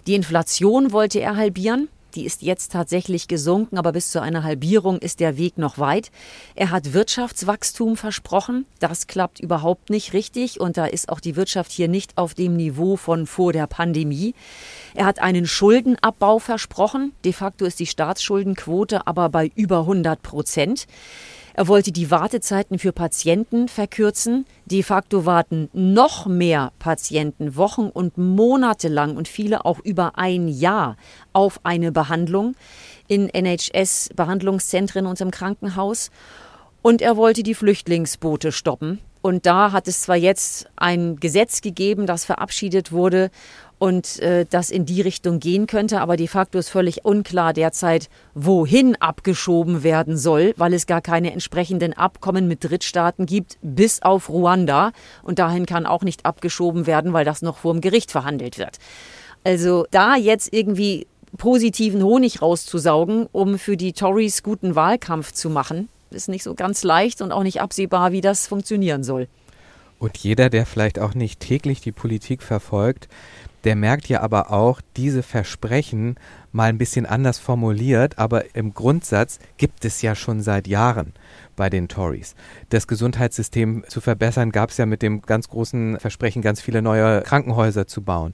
Die 0.06 0.14
Inflation 0.14 0.90
wollte 0.92 1.20
er 1.20 1.36
halbieren. 1.36 1.90
Die 2.14 2.25
ist 2.25 2.42
jetzt 2.42 2.73
tatsächlich 2.73 3.26
gesunken, 3.26 3.76
aber 3.76 3.92
bis 3.92 4.11
zu 4.11 4.21
einer 4.21 4.44
Halbierung 4.44 4.99
ist 4.99 5.21
der 5.21 5.37
Weg 5.37 5.59
noch 5.59 5.78
weit. 5.78 6.11
Er 6.54 6.71
hat 6.71 6.92
Wirtschaftswachstum 6.92 7.97
versprochen. 7.97 8.66
Das 8.78 9.06
klappt 9.06 9.40
überhaupt 9.40 9.90
nicht 9.90 10.12
richtig 10.12 10.61
und 10.61 10.76
da 10.76 10.87
ist 10.87 11.09
auch 11.09 11.21
die 11.21 11.35
Wirtschaft 11.35 11.73
hier 11.73 11.88
nicht 11.88 12.16
auf 12.16 12.35
dem 12.35 12.56
Niveau 12.56 12.97
von 12.97 13.26
vor 13.26 13.52
der 13.52 13.66
Pandemie. 13.66 14.35
Er 14.94 15.06
hat 15.06 15.18
einen 15.18 15.47
Schuldenabbau 15.47 16.38
versprochen. 16.38 17.12
De 17.25 17.33
facto 17.33 17.64
ist 17.64 17.80
die 17.80 17.87
Staatsschuldenquote 17.87 19.06
aber 19.06 19.28
bei 19.28 19.50
über 19.56 19.80
100 19.80 20.23
Prozent. 20.23 20.87
Er 21.56 21.68
wollte 21.68 21.92
die 21.92 22.11
Wartezeiten 22.11 22.80
für 22.80 22.92
Patienten 22.92 23.68
verkürzen. 23.68 24.44
De 24.66 24.82
facto 24.82 25.25
warten 25.25 25.70
noch 25.73 26.26
mehr 26.26 26.73
Patienten 26.80 27.54
Wochen 27.54 27.90
und 27.90 28.18
Monate 28.18 28.88
lang 28.88 29.16
und 29.16 29.28
viele 29.28 29.64
auch 29.64 29.78
über 29.78 30.18
ein 30.18 30.49
Jahr 30.49 30.96
auf 31.32 31.61
eine 31.62 31.92
Behandlung 31.92 32.56
in 33.06 33.28
NHS-Behandlungszentren 33.28 35.06
und 35.06 35.20
im 35.20 35.30
Krankenhaus. 35.30 36.11
Und 36.82 37.00
er 37.00 37.16
wollte 37.16 37.44
die 37.44 37.54
Flüchtlingsboote 37.54 38.50
stoppen. 38.50 38.99
Und 39.23 39.46
da 39.46 39.70
hat 39.70 39.87
es 39.87 40.02
zwar 40.02 40.16
jetzt 40.16 40.66
ein 40.75 41.16
Gesetz 41.16 41.61
gegeben, 41.61 42.06
das 42.06 42.25
verabschiedet 42.25 42.90
wurde 42.90 43.30
und 43.84 44.18
äh, 44.20 44.46
das 44.48 44.70
in 44.70 44.86
die 44.86 45.02
Richtung 45.02 45.40
gehen 45.40 45.66
könnte. 45.66 46.00
Aber 46.00 46.16
de 46.16 46.26
facto 46.26 46.58
ist 46.58 46.70
völlig 46.70 47.04
unklar 47.04 47.52
derzeit, 47.52 48.08
wohin 48.32 48.96
abgeschoben 48.96 49.82
werden 49.82 50.16
soll, 50.16 50.54
weil 50.56 50.72
es 50.72 50.86
gar 50.86 51.02
keine 51.02 51.34
entsprechenden 51.34 51.92
Abkommen 51.92 52.48
mit 52.48 52.64
Drittstaaten 52.64 53.26
gibt, 53.26 53.58
bis 53.60 54.00
auf 54.00 54.30
Ruanda. 54.30 54.92
Und 55.22 55.38
dahin 55.38 55.66
kann 55.66 55.84
auch 55.84 56.00
nicht 56.00 56.24
abgeschoben 56.24 56.86
werden, 56.86 57.12
weil 57.12 57.26
das 57.26 57.42
noch 57.42 57.58
vor 57.58 57.74
dem 57.74 57.82
Gericht 57.82 58.10
verhandelt 58.10 58.56
wird. 58.56 58.78
Also 59.44 59.84
da 59.90 60.16
jetzt 60.16 60.54
irgendwie 60.54 61.06
positiven 61.36 62.02
Honig 62.02 62.40
rauszusaugen, 62.40 63.26
um 63.32 63.58
für 63.58 63.76
die 63.76 63.92
Tories 63.92 64.42
guten 64.42 64.76
Wahlkampf 64.76 65.32
zu 65.32 65.50
machen, 65.50 65.90
ist 66.08 66.30
nicht 66.30 66.42
so 66.42 66.54
ganz 66.54 66.84
leicht 66.84 67.20
und 67.20 67.32
auch 67.32 67.42
nicht 67.42 67.60
absehbar, 67.60 68.12
wie 68.12 68.22
das 68.22 68.46
funktionieren 68.46 69.04
soll. 69.04 69.28
Und 69.98 70.16
jeder, 70.16 70.48
der 70.48 70.64
vielleicht 70.64 70.98
auch 70.98 71.12
nicht 71.14 71.40
täglich 71.40 71.82
die 71.82 71.92
Politik 71.92 72.42
verfolgt, 72.42 73.08
der 73.64 73.76
merkt 73.76 74.09
ja 74.09 74.21
aber 74.21 74.52
auch, 74.52 74.80
diese 74.97 75.23
Versprechen 75.23 76.16
mal 76.52 76.68
ein 76.68 76.78
bisschen 76.78 77.06
anders 77.06 77.38
formuliert, 77.38 78.18
aber 78.18 78.54
im 78.54 78.75
Grundsatz 78.75 79.38
gibt 79.56 79.85
es 79.85 80.02
ja 80.02 80.14
schon 80.14 80.40
seit 80.40 80.68
Jahren 80.68 81.14
bei 81.56 81.71
den 81.71 81.88
Tories. 81.88 82.35
Das 82.68 82.87
Gesundheitssystem 82.87 83.85
zu 83.88 84.00
verbessern 84.00 84.52
gab 84.52 84.71
es 84.71 84.76
ja 84.76 84.87
mit 84.87 85.02
dem 85.02 85.23
ganz 85.23 85.49
großen 85.49 85.99
Versprechen, 85.99 86.42
ganz 86.42 86.61
viele 86.61 86.83
neue 86.83 87.23
Krankenhäuser 87.23 87.87
zu 87.87 88.02
bauen. 88.02 88.33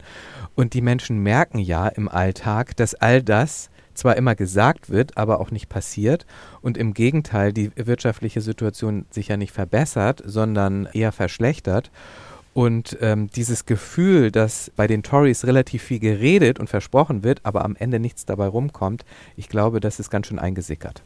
Und 0.54 0.74
die 0.74 0.82
Menschen 0.82 1.18
merken 1.22 1.58
ja 1.58 1.88
im 1.88 2.08
Alltag, 2.08 2.76
dass 2.76 2.94
all 2.94 3.22
das 3.22 3.70
zwar 3.94 4.16
immer 4.16 4.34
gesagt 4.34 4.90
wird, 4.90 5.16
aber 5.16 5.40
auch 5.40 5.50
nicht 5.50 5.68
passiert 5.68 6.26
und 6.60 6.78
im 6.78 6.94
Gegenteil 6.94 7.52
die 7.52 7.70
wirtschaftliche 7.76 8.40
Situation 8.40 9.06
sich 9.10 9.28
ja 9.28 9.36
nicht 9.36 9.52
verbessert, 9.52 10.22
sondern 10.24 10.88
eher 10.92 11.12
verschlechtert. 11.12 11.90
Und 12.52 12.98
ähm, 13.00 13.28
dieses 13.30 13.64
Gefühl, 13.64 14.30
dass 14.32 14.72
bei 14.74 14.86
den 14.86 15.02
Tories 15.02 15.46
relativ 15.46 15.82
viel 15.84 16.00
geredet 16.00 16.58
und 16.58 16.68
versprochen 16.68 17.22
wird, 17.22 17.40
aber 17.44 17.64
am 17.64 17.76
Ende 17.76 18.00
nichts 18.00 18.26
dabei 18.26 18.48
rumkommt, 18.48 19.04
ich 19.36 19.48
glaube, 19.48 19.80
das 19.80 20.00
ist 20.00 20.10
ganz 20.10 20.26
schön 20.26 20.38
eingesickert 20.38 21.02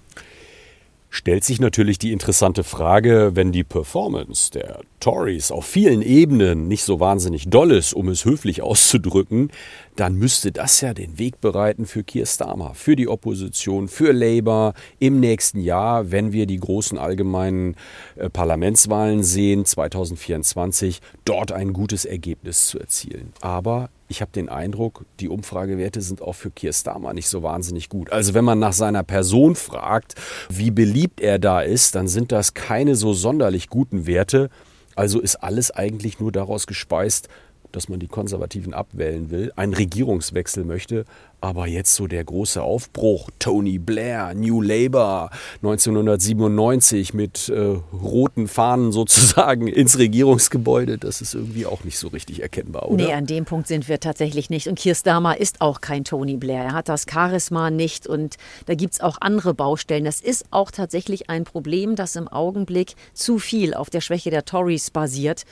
stellt 1.15 1.45
sich 1.45 1.61
natürlich 1.61 1.99
die 1.99 2.11
interessante 2.11 2.65
Frage, 2.65 3.31
wenn 3.35 3.53
die 3.53 3.63
Performance 3.63 4.51
der 4.51 4.81
Tories 4.99 5.53
auf 5.53 5.65
vielen 5.65 6.03
Ebenen 6.03 6.67
nicht 6.67 6.83
so 6.83 6.99
wahnsinnig 6.99 7.49
doll 7.49 7.71
ist, 7.71 7.95
um 7.95 8.09
es 8.09 8.25
höflich 8.25 8.63
auszudrücken, 8.63 9.53
dann 9.95 10.17
müsste 10.17 10.51
das 10.51 10.81
ja 10.81 10.93
den 10.93 11.17
Weg 11.17 11.41
bereiten 11.41 11.87
für 11.87 12.03
Keir 12.03 12.27
Starmer, 12.27 12.75
für 12.75 12.97
die 12.97 13.07
Opposition, 13.07 13.87
für 13.87 14.13
Labour 14.13 14.75
im 14.99 15.21
nächsten 15.21 15.61
Jahr, 15.61 16.11
wenn 16.11 16.33
wir 16.33 16.47
die 16.47 16.59
großen 16.59 16.99
allgemeinen 16.99 17.77
äh, 18.17 18.29
Parlamentswahlen 18.29 19.23
sehen, 19.23 19.65
2024, 19.65 21.01
dort 21.25 21.53
ein 21.53 21.73
gutes 21.73 22.07
Ergebnis 22.07 22.67
zu 22.67 22.81
erzielen. 22.81 23.33
Aber 23.41 23.89
ich 24.09 24.21
habe 24.21 24.33
den 24.33 24.49
Eindruck, 24.49 25.05
die 25.21 25.29
Umfragewerte 25.29 26.01
sind 26.01 26.21
auch 26.21 26.35
für 26.35 26.51
Keir 26.51 26.73
Starmer 26.73 27.15
nicht 27.15 27.29
so 27.29 27.43
wahnsinnig 27.43 27.89
gut. 27.89 28.13
Also 28.13 28.35
wenn 28.35 28.45
man 28.45 28.59
nach 28.59 28.73
seiner 28.73 29.03
Person 29.03 29.55
fragt, 29.55 30.15
wie 30.49 30.71
beliebt 30.71 31.21
er 31.21 31.39
da 31.39 31.61
ist, 31.61 31.95
dann 31.95 32.09
sind 32.09 32.33
das 32.33 32.55
keine 32.55 32.97
so 32.97 33.13
sonderlich 33.13 33.69
guten 33.69 34.07
Werte. 34.07 34.51
Also 34.95 35.21
ist 35.21 35.37
alles 35.37 35.71
eigentlich 35.71 36.21
nur 36.21 36.33
daraus 36.33 36.67
gespeist, 36.67 37.29
dass 37.75 37.89
man 37.89 38.01
die 38.01 38.07
Konservativen 38.07 38.75
abwählen 38.75 39.31
will, 39.31 39.53
einen 39.57 39.75
Regierungswechsel 39.75 40.65
möchte, 40.65 41.05
aber 41.45 41.67
jetzt 41.67 41.95
so 41.95 42.07
der 42.07 42.25
große 42.25 42.63
Aufbruch, 42.63 43.29
Tony 43.39 43.79
Blair, 43.79 44.33
New 44.35 44.63
Labour 44.63 45.29
1997 45.57 47.13
mit 47.13 47.51
äh, 47.51 47.77
roten 47.93 48.49
Fahnen 48.49 48.93
sozusagen 48.93 49.67
ins 49.69 49.99
Regierungsgebäude, 49.99 50.97
das 50.97 51.21
ist 51.21 51.35
irgendwie 51.35 51.67
auch 51.67 51.85
nicht 51.85 51.99
so 51.99 52.09
richtig 52.09 52.41
erkennbar, 52.41 52.89
oder? 52.89 53.05
Nee, 53.05 53.13
an 53.13 53.27
dem 53.27 53.45
Punkt 53.45 53.69
sind 53.69 53.89
wir 53.89 54.01
tatsächlich 54.01 54.49
nicht. 54.49 54.69
Und 54.69 54.79
Keir 54.79 54.95
Starmer 54.95 55.39
ist 55.39 55.61
auch 55.61 55.83
kein 55.83 56.05
Tony 56.05 56.37
Blair. 56.37 56.65
Er 56.65 56.73
hat 56.73 56.89
das 56.89 57.05
Charisma 57.11 57.71
nicht 57.71 58.07
und 58.07 58.37
da 58.65 58.75
gibt 58.75 58.95
es 58.95 59.01
auch 59.01 59.19
andere 59.21 59.53
Baustellen. 59.53 60.05
Das 60.05 60.23
ist 60.23 60.47
auch 60.51 60.71
tatsächlich 60.71 61.29
ein 61.29 61.45
Problem, 61.45 61.95
das 61.95 62.17
im 62.17 62.27
Augenblick 62.27 62.95
zu 63.13 63.39
viel 63.39 63.75
auf 63.75 63.91
der 63.91 64.01
Schwäche 64.01 64.31
der 64.31 64.47
Tories 64.47 64.91
basiert 64.91 65.45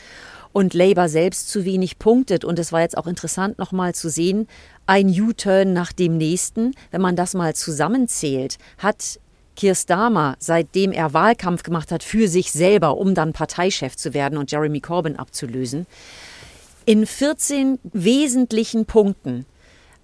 und 0.52 0.74
Labour 0.74 1.08
selbst 1.08 1.48
zu 1.48 1.64
wenig 1.64 1.98
punktet. 1.98 2.44
Und 2.44 2.58
es 2.58 2.72
war 2.72 2.80
jetzt 2.80 2.96
auch 2.96 3.06
interessant 3.06 3.58
nochmal 3.58 3.94
zu 3.94 4.08
sehen, 4.08 4.48
ein 4.86 5.08
U-Turn 5.08 5.72
nach 5.72 5.92
dem 5.92 6.16
nächsten. 6.16 6.72
Wenn 6.90 7.00
man 7.00 7.16
das 7.16 7.34
mal 7.34 7.54
zusammenzählt, 7.54 8.58
hat 8.78 9.18
Keir 9.56 9.74
Starmer, 9.74 10.36
seitdem 10.38 10.92
er 10.92 11.12
Wahlkampf 11.12 11.62
gemacht 11.62 11.92
hat 11.92 12.02
für 12.02 12.28
sich 12.28 12.52
selber, 12.52 12.96
um 12.96 13.14
dann 13.14 13.32
Parteichef 13.32 13.96
zu 13.96 14.14
werden 14.14 14.38
und 14.38 14.50
Jeremy 14.50 14.80
Corbyn 14.80 15.16
abzulösen, 15.16 15.86
in 16.84 17.06
14 17.06 17.78
wesentlichen 17.92 18.86
Punkten 18.86 19.46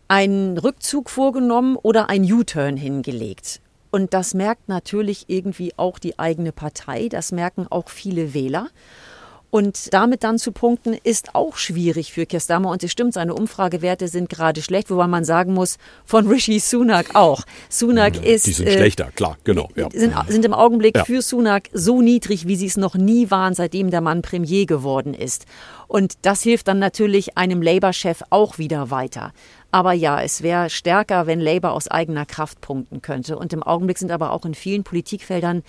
einen 0.07 0.59
Rückzug 0.59 1.11
vorgenommen 1.11 1.77
oder 1.77 2.09
ein 2.09 2.31
U-Turn 2.31 2.77
hingelegt. 2.77 3.61
Und 3.91 4.13
das 4.15 4.35
merkt 4.35 4.69
natürlich 4.69 5.25
irgendwie 5.29 5.73
auch 5.77 5.99
die 5.99 6.19
eigene 6.19 6.53
Partei, 6.53 7.09
das 7.09 7.33
merken 7.33 7.67
auch 7.69 7.89
viele 7.89 8.35
Wähler. 8.35 8.69
Und 9.51 9.95
damit 9.95 10.25
dann 10.25 10.39
zu 10.39 10.53
punkten, 10.53 10.93
ist 11.05 11.35
auch 11.35 11.57
schwierig 11.57 12.13
für 12.13 12.27
Kerstammer. 12.27 12.71
Und 12.71 12.83
es 12.85 12.93
stimmt, 12.93 13.15
seine 13.15 13.35
Umfragewerte 13.35 14.07
sind 14.09 14.29
gerade 14.29 14.61
schlecht, 14.61 14.91
wobei 14.91 15.07
man 15.07 15.25
sagen 15.25 15.55
muss, 15.55 15.79
von 16.05 16.27
Rishi 16.27 16.59
Sunak 16.61 17.15
auch. 17.15 17.45
Sunak 17.71 18.17
ja, 18.17 18.35
ist. 18.35 18.47
Die 18.47 18.53
sind 18.53 18.67
äh, 18.67 18.73
schlechter, 18.73 19.11
klar, 19.13 19.39
genau. 19.45 19.71
Ja. 19.75 19.89
Sind, 19.91 20.15
sind 20.29 20.45
im 20.45 20.53
Augenblick 20.53 20.97
ja. 20.97 21.05
für 21.05 21.23
Sunak 21.23 21.71
so 21.73 22.03
niedrig, 22.03 22.47
wie 22.47 22.57
sie 22.57 22.67
es 22.67 22.77
noch 22.77 22.95
nie 22.95 23.31
waren, 23.31 23.55
seitdem 23.55 23.91
der 23.91 24.03
Mann 24.03 24.21
Premier 24.21 24.67
geworden 24.67 25.15
ist. 25.15 25.47
Und 25.87 26.15
das 26.23 26.43
hilft 26.43 26.69
dann 26.69 26.79
natürlich 26.79 27.39
einem 27.39 27.63
Labour-Chef 27.63 28.25
auch 28.29 28.59
wieder 28.59 28.91
weiter. 28.91 29.33
Aber 29.71 29.95
ja, 29.95 30.21
es 30.23 30.43
wäre 30.43 30.69
stärker, 30.69 31.27
wenn 31.27 31.41
Labour 31.41 31.73
aus 31.73 31.89
eigener 31.89 32.27
Kraft 32.27 32.61
punkten 32.61 33.01
könnte. 33.01 33.39
Und 33.39 33.55
im 33.55 33.63
Augenblick 33.63 33.97
sind 33.97 34.11
aber 34.11 34.33
auch 34.33 34.45
in 34.45 34.53
vielen 34.53 34.85
Politikfeldern 34.85 35.63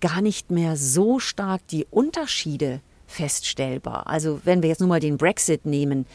gar 0.00 0.20
nicht 0.20 0.50
mehr 0.50 0.76
so 0.76 1.20
stark 1.20 1.60
die 1.68 1.86
Unterschiede 1.90 2.80
feststellbar. 3.10 4.06
Also 4.06 4.40
wenn 4.44 4.62
wir 4.62 4.68
jetzt 4.68 4.80
nur 4.80 4.88
mal 4.88 5.00
den 5.00 5.18
Brexit 5.18 5.66
nehmen, 5.66 6.06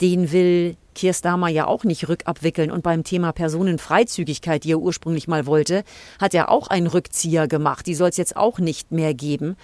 den 0.00 0.32
will 0.32 0.76
Keir 0.94 1.14
Starmer 1.14 1.48
ja 1.48 1.66
auch 1.66 1.84
nicht 1.84 2.08
rückabwickeln. 2.08 2.70
Und 2.70 2.82
beim 2.82 3.04
Thema 3.04 3.32
Personenfreizügigkeit, 3.32 4.64
die 4.64 4.72
er 4.72 4.80
ursprünglich 4.80 5.28
mal 5.28 5.46
wollte, 5.46 5.84
hat 6.20 6.34
er 6.34 6.50
auch 6.50 6.68
einen 6.68 6.86
Rückzieher 6.86 7.48
gemacht. 7.48 7.86
Die 7.86 7.94
soll 7.94 8.10
es 8.10 8.16
jetzt 8.16 8.36
auch 8.36 8.58
nicht 8.58 8.92
mehr 8.92 9.14
geben. 9.14 9.56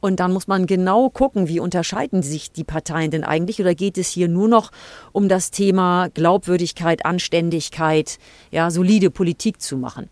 Und 0.00 0.20
dann 0.20 0.32
muss 0.32 0.46
man 0.46 0.66
genau 0.66 1.08
gucken, 1.08 1.48
wie 1.48 1.60
unterscheiden 1.60 2.22
sich 2.22 2.52
die 2.52 2.64
Parteien 2.64 3.10
denn 3.10 3.24
eigentlich? 3.24 3.60
Oder 3.60 3.74
geht 3.74 3.96
es 3.96 4.08
hier 4.08 4.28
nur 4.28 4.48
noch 4.48 4.70
um 5.12 5.30
das 5.30 5.50
Thema 5.50 6.08
Glaubwürdigkeit, 6.12 7.06
Anständigkeit, 7.06 8.18
ja, 8.50 8.70
solide 8.70 9.10
Politik 9.10 9.62
zu 9.62 9.78
machen? 9.78 10.10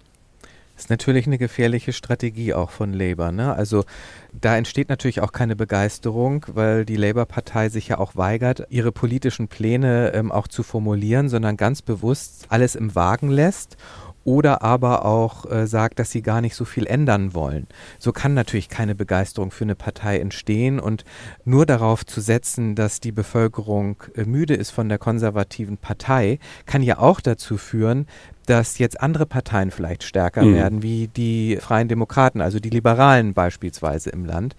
ist 0.82 0.90
natürlich 0.90 1.26
eine 1.26 1.38
gefährliche 1.38 1.92
Strategie 1.92 2.54
auch 2.54 2.70
von 2.70 2.92
Labour. 2.92 3.30
Ne? 3.30 3.54
Also 3.54 3.84
da 4.40 4.56
entsteht 4.56 4.88
natürlich 4.88 5.20
auch 5.20 5.32
keine 5.32 5.56
Begeisterung, 5.56 6.46
weil 6.48 6.84
die 6.84 6.96
Labour-Partei 6.96 7.68
sich 7.68 7.88
ja 7.88 7.98
auch 7.98 8.16
weigert, 8.16 8.66
ihre 8.70 8.92
politischen 8.92 9.48
Pläne 9.48 10.12
ähm, 10.14 10.32
auch 10.32 10.48
zu 10.48 10.62
formulieren, 10.62 11.28
sondern 11.28 11.56
ganz 11.56 11.82
bewusst 11.82 12.46
alles 12.48 12.74
im 12.74 12.94
Wagen 12.94 13.28
lässt 13.28 13.76
oder 14.24 14.62
aber 14.62 15.04
auch 15.04 15.50
äh, 15.50 15.66
sagt, 15.66 15.98
dass 15.98 16.10
sie 16.10 16.22
gar 16.22 16.40
nicht 16.40 16.54
so 16.54 16.64
viel 16.64 16.86
ändern 16.86 17.34
wollen. 17.34 17.66
So 17.98 18.12
kann 18.12 18.34
natürlich 18.34 18.68
keine 18.68 18.94
Begeisterung 18.94 19.50
für 19.50 19.64
eine 19.64 19.74
Partei 19.74 20.18
entstehen 20.20 20.78
und 20.78 21.04
nur 21.44 21.66
darauf 21.66 22.06
zu 22.06 22.20
setzen, 22.20 22.74
dass 22.74 23.00
die 23.00 23.12
Bevölkerung 23.12 24.02
äh, 24.14 24.24
müde 24.24 24.54
ist 24.54 24.70
von 24.70 24.88
der 24.88 24.98
konservativen 24.98 25.76
Partei, 25.76 26.38
kann 26.66 26.82
ja 26.82 26.98
auch 26.98 27.20
dazu 27.20 27.56
führen, 27.56 28.06
dass 28.46 28.78
jetzt 28.78 29.00
andere 29.00 29.26
Parteien 29.26 29.70
vielleicht 29.70 30.02
stärker 30.02 30.42
mhm. 30.44 30.54
werden, 30.54 30.82
wie 30.82 31.08
die 31.08 31.58
Freien 31.60 31.88
Demokraten, 31.88 32.40
also 32.40 32.58
die 32.58 32.70
Liberalen 32.70 33.34
beispielsweise 33.34 34.10
im 34.10 34.24
Land. 34.24 34.56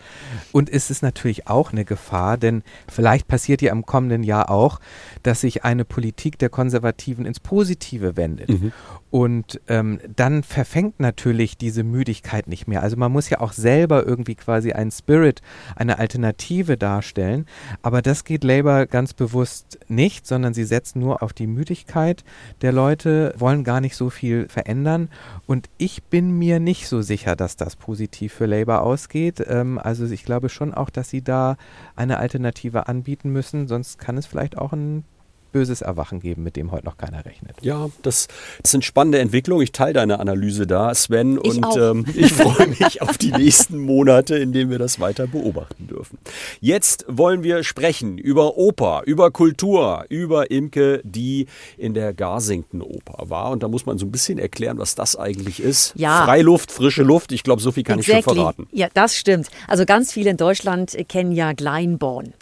Und 0.51 0.69
es 0.69 0.89
ist 0.89 1.01
natürlich 1.01 1.47
auch 1.47 1.71
eine 1.71 1.85
Gefahr, 1.85 2.37
denn 2.37 2.63
vielleicht 2.89 3.27
passiert 3.27 3.61
ja 3.61 3.71
im 3.71 3.85
kommenden 3.85 4.23
Jahr 4.23 4.49
auch, 4.49 4.79
dass 5.23 5.41
sich 5.41 5.63
eine 5.63 5.85
Politik 5.85 6.37
der 6.39 6.49
Konservativen 6.49 7.25
ins 7.25 7.39
Positive 7.39 8.15
wendet. 8.15 8.49
Mhm. 8.49 8.71
Und 9.13 9.61
ähm, 9.67 9.99
dann 10.15 10.41
verfängt 10.41 10.99
natürlich 10.99 11.55
diese 11.55 11.83
Müdigkeit 11.83 12.47
nicht 12.47 12.67
mehr. 12.67 12.81
Also 12.81 12.97
man 12.97 13.11
muss 13.11 13.29
ja 13.29 13.41
auch 13.41 13.53
selber 13.53 14.07
irgendwie 14.07 14.33
quasi 14.33 14.71
einen 14.71 14.89
Spirit, 14.89 15.43
eine 15.75 15.99
Alternative 15.99 16.77
darstellen. 16.77 17.45
Aber 17.83 18.01
das 18.01 18.23
geht 18.23 18.43
Labour 18.43 18.87
ganz 18.87 19.13
bewusst 19.13 19.77
nicht, 19.87 20.25
sondern 20.25 20.55
sie 20.55 20.63
setzen 20.63 20.99
nur 20.99 21.21
auf 21.21 21.31
die 21.31 21.45
Müdigkeit 21.45 22.23
der 22.63 22.71
Leute, 22.71 23.35
wollen 23.37 23.63
gar 23.63 23.72
nicht 23.81 23.95
so 23.95 24.09
viel 24.09 24.47
verändern. 24.49 25.09
Und 25.45 25.69
ich 25.77 26.03
bin 26.03 26.37
mir 26.37 26.59
nicht 26.59 26.87
so 26.87 27.01
sicher, 27.01 27.35
dass 27.35 27.55
das 27.55 27.75
positiv 27.75 28.33
für 28.33 28.45
Labour 28.45 28.81
ausgeht. 28.81 29.43
Ähm, 29.47 29.79
also 29.79 30.05
ich 30.05 30.23
glaube 30.23 30.49
schon 30.49 30.73
auch, 30.73 30.89
dass 30.89 31.09
sie 31.09 31.21
da 31.21 31.57
eine 31.95 32.17
Alternative 32.17 32.87
anbieten 32.87 33.29
müssen. 33.31 33.67
Sonst 33.67 33.97
kann 33.97 34.17
es 34.17 34.25
vielleicht 34.25 34.57
auch 34.57 34.73
ein 34.73 35.03
böses 35.53 35.81
Erwachen 35.81 36.19
geben, 36.19 36.43
mit 36.43 36.57
dem 36.57 36.71
heute 36.71 36.85
noch 36.85 36.97
keiner 36.97 37.23
rechnet. 37.23 37.55
Ja, 37.61 37.89
das, 38.01 38.27
das 38.61 38.71
sind 38.71 38.83
spannende 38.83 39.19
Entwicklungen. 39.19 39.63
Ich 39.63 39.71
teile 39.71 39.93
deine 39.93 40.19
Analyse 40.19 40.67
da, 40.67 40.93
Sven, 40.93 41.39
ich 41.41 41.55
und 41.55 41.77
ähm, 41.77 42.05
ich 42.13 42.33
freue 42.33 42.67
mich 42.67 43.01
auf 43.01 43.17
die 43.17 43.31
nächsten 43.31 43.79
Monate, 43.79 44.35
in 44.35 44.51
denen 44.51 44.69
wir 44.69 44.79
das 44.79 44.99
weiter 44.99 45.27
beobachten 45.27 45.87
dürfen. 45.87 46.17
Jetzt 46.59 47.05
wollen 47.07 47.43
wir 47.43 47.63
sprechen 47.63 48.17
über 48.17 48.57
Oper, 48.57 49.03
über 49.05 49.31
Kultur, 49.31 50.05
über 50.09 50.51
Imke, 50.51 51.01
die 51.03 51.47
in 51.77 51.93
der 51.93 52.13
Garsington 52.13 52.81
Oper 52.81 53.29
war. 53.29 53.51
Und 53.51 53.63
da 53.63 53.67
muss 53.67 53.85
man 53.85 53.97
so 53.97 54.05
ein 54.05 54.11
bisschen 54.11 54.39
erklären, 54.39 54.77
was 54.79 54.95
das 54.95 55.15
eigentlich 55.15 55.61
ist. 55.61 55.93
Ja. 55.95 56.25
Freiluft, 56.25 56.71
frische 56.71 57.03
Luft. 57.03 57.31
Ich 57.31 57.43
glaube, 57.43 57.61
so 57.61 57.71
viel 57.71 57.83
kann 57.83 57.99
exactly. 57.99 58.19
ich 58.19 58.25
schon 58.25 58.35
verraten. 58.35 58.67
Ja, 58.71 58.87
das 58.93 59.15
stimmt. 59.15 59.47
Also 59.67 59.85
ganz 59.85 60.11
viele 60.11 60.31
in 60.31 60.37
Deutschland 60.37 60.97
kennen 61.07 61.31
ja 61.31 61.53
Glyndebourne. 61.53 62.33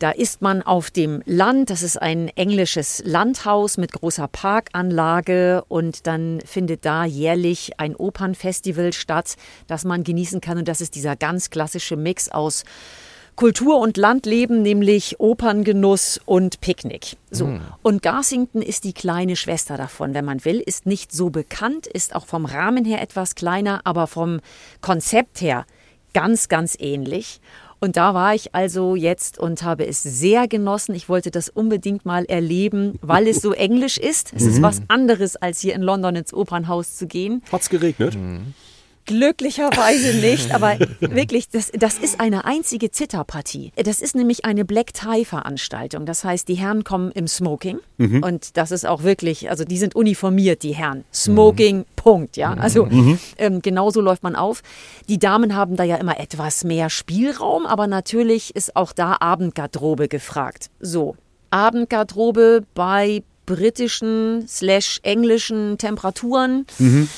Da 0.00 0.12
ist 0.12 0.40
man 0.40 0.62
auf 0.62 0.90
dem 0.90 1.22
Land, 1.26 1.68
das 1.68 1.82
ist 1.82 2.00
ein 2.00 2.28
englisches 2.28 3.02
Landhaus 3.04 3.76
mit 3.76 3.92
großer 3.92 4.28
Parkanlage 4.28 5.62
und 5.68 6.06
dann 6.06 6.40
findet 6.46 6.86
da 6.86 7.04
jährlich 7.04 7.78
ein 7.78 7.94
Opernfestival 7.94 8.94
statt, 8.94 9.36
das 9.66 9.84
man 9.84 10.02
genießen 10.02 10.40
kann 10.40 10.56
und 10.56 10.68
das 10.68 10.80
ist 10.80 10.94
dieser 10.94 11.16
ganz 11.16 11.50
klassische 11.50 11.96
Mix 11.96 12.30
aus 12.30 12.64
Kultur 13.36 13.78
und 13.78 13.98
Landleben, 13.98 14.62
nämlich 14.62 15.20
Operngenuss 15.20 16.18
und 16.24 16.62
Picknick. 16.62 17.18
So. 17.30 17.48
Mm. 17.48 17.60
Und 17.82 18.02
Garsington 18.02 18.62
ist 18.62 18.84
die 18.84 18.94
kleine 18.94 19.36
Schwester 19.36 19.76
davon, 19.76 20.14
wenn 20.14 20.24
man 20.24 20.46
will, 20.46 20.60
ist 20.60 20.86
nicht 20.86 21.12
so 21.12 21.28
bekannt, 21.28 21.86
ist 21.86 22.14
auch 22.14 22.24
vom 22.24 22.46
Rahmen 22.46 22.86
her 22.86 23.02
etwas 23.02 23.34
kleiner, 23.34 23.82
aber 23.84 24.06
vom 24.06 24.40
Konzept 24.80 25.42
her 25.42 25.66
ganz, 26.14 26.48
ganz 26.48 26.74
ähnlich. 26.80 27.40
Und 27.80 27.96
da 27.96 28.12
war 28.12 28.34
ich 28.34 28.54
also 28.54 28.94
jetzt 28.94 29.38
und 29.38 29.62
habe 29.62 29.86
es 29.86 30.02
sehr 30.02 30.46
genossen. 30.48 30.94
Ich 30.94 31.08
wollte 31.08 31.30
das 31.30 31.48
unbedingt 31.48 32.04
mal 32.04 32.26
erleben, 32.26 32.98
weil 33.00 33.26
es 33.26 33.40
so 33.40 33.52
englisch 33.54 33.96
ist. 33.96 34.32
Es 34.34 34.44
ist 34.44 34.58
mhm. 34.58 34.62
was 34.62 34.82
anderes, 34.88 35.36
als 35.36 35.60
hier 35.60 35.74
in 35.74 35.82
London 35.82 36.14
ins 36.14 36.34
Opernhaus 36.34 36.96
zu 36.96 37.06
gehen. 37.06 37.42
Hat's 37.50 37.70
geregnet? 37.70 38.16
Mhm. 38.16 38.54
Glücklicherweise 39.06 40.18
nicht, 40.18 40.54
aber 40.54 40.78
wirklich, 41.00 41.48
das, 41.48 41.72
das 41.72 41.98
ist 41.98 42.20
eine 42.20 42.44
einzige 42.44 42.90
Zitterpartie. 42.90 43.72
Das 43.76 44.00
ist 44.00 44.14
nämlich 44.14 44.44
eine 44.44 44.64
Black 44.64 44.94
Tie 44.94 45.24
Veranstaltung. 45.24 46.06
Das 46.06 46.22
heißt, 46.22 46.46
die 46.48 46.54
Herren 46.54 46.84
kommen 46.84 47.10
im 47.12 47.26
Smoking 47.26 47.78
mhm. 47.98 48.22
und 48.22 48.56
das 48.56 48.70
ist 48.70 48.86
auch 48.86 49.02
wirklich, 49.02 49.50
also 49.50 49.64
die 49.64 49.78
sind 49.78 49.94
uniformiert, 49.94 50.62
die 50.62 50.74
Herren. 50.74 51.04
Smoking, 51.12 51.78
mhm. 51.78 51.84
Punkt, 51.96 52.36
ja. 52.36 52.54
Also 52.54 52.86
mhm. 52.86 53.18
ähm, 53.38 53.62
genauso 53.62 54.00
läuft 54.00 54.22
man 54.22 54.36
auf. 54.36 54.62
Die 55.08 55.18
Damen 55.18 55.56
haben 55.56 55.76
da 55.76 55.84
ja 55.84 55.96
immer 55.96 56.20
etwas 56.20 56.64
mehr 56.64 56.88
Spielraum, 56.88 57.66
aber 57.66 57.86
natürlich 57.86 58.54
ist 58.54 58.76
auch 58.76 58.92
da 58.92 59.16
Abendgarderobe 59.20 60.08
gefragt. 60.08 60.70
So, 60.78 61.16
Abendgarderobe 61.50 62.64
bei 62.74 63.22
britischen 63.46 64.46
slash 64.46 65.00
englischen 65.02 65.76
Temperaturen. 65.78 66.66
Mhm. 66.78 67.08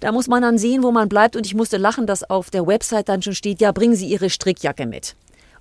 Da 0.00 0.12
muss 0.12 0.28
man 0.28 0.42
dann 0.42 0.58
sehen, 0.58 0.82
wo 0.82 0.90
man 0.90 1.08
bleibt. 1.08 1.36
Und 1.36 1.46
ich 1.46 1.54
musste 1.54 1.76
lachen, 1.76 2.06
dass 2.06 2.28
auf 2.28 2.50
der 2.50 2.66
Website 2.66 3.08
dann 3.08 3.22
schon 3.22 3.34
steht, 3.34 3.60
ja, 3.60 3.70
bringen 3.70 3.94
Sie 3.94 4.06
Ihre 4.06 4.30
Strickjacke 4.30 4.86
mit. 4.86 5.14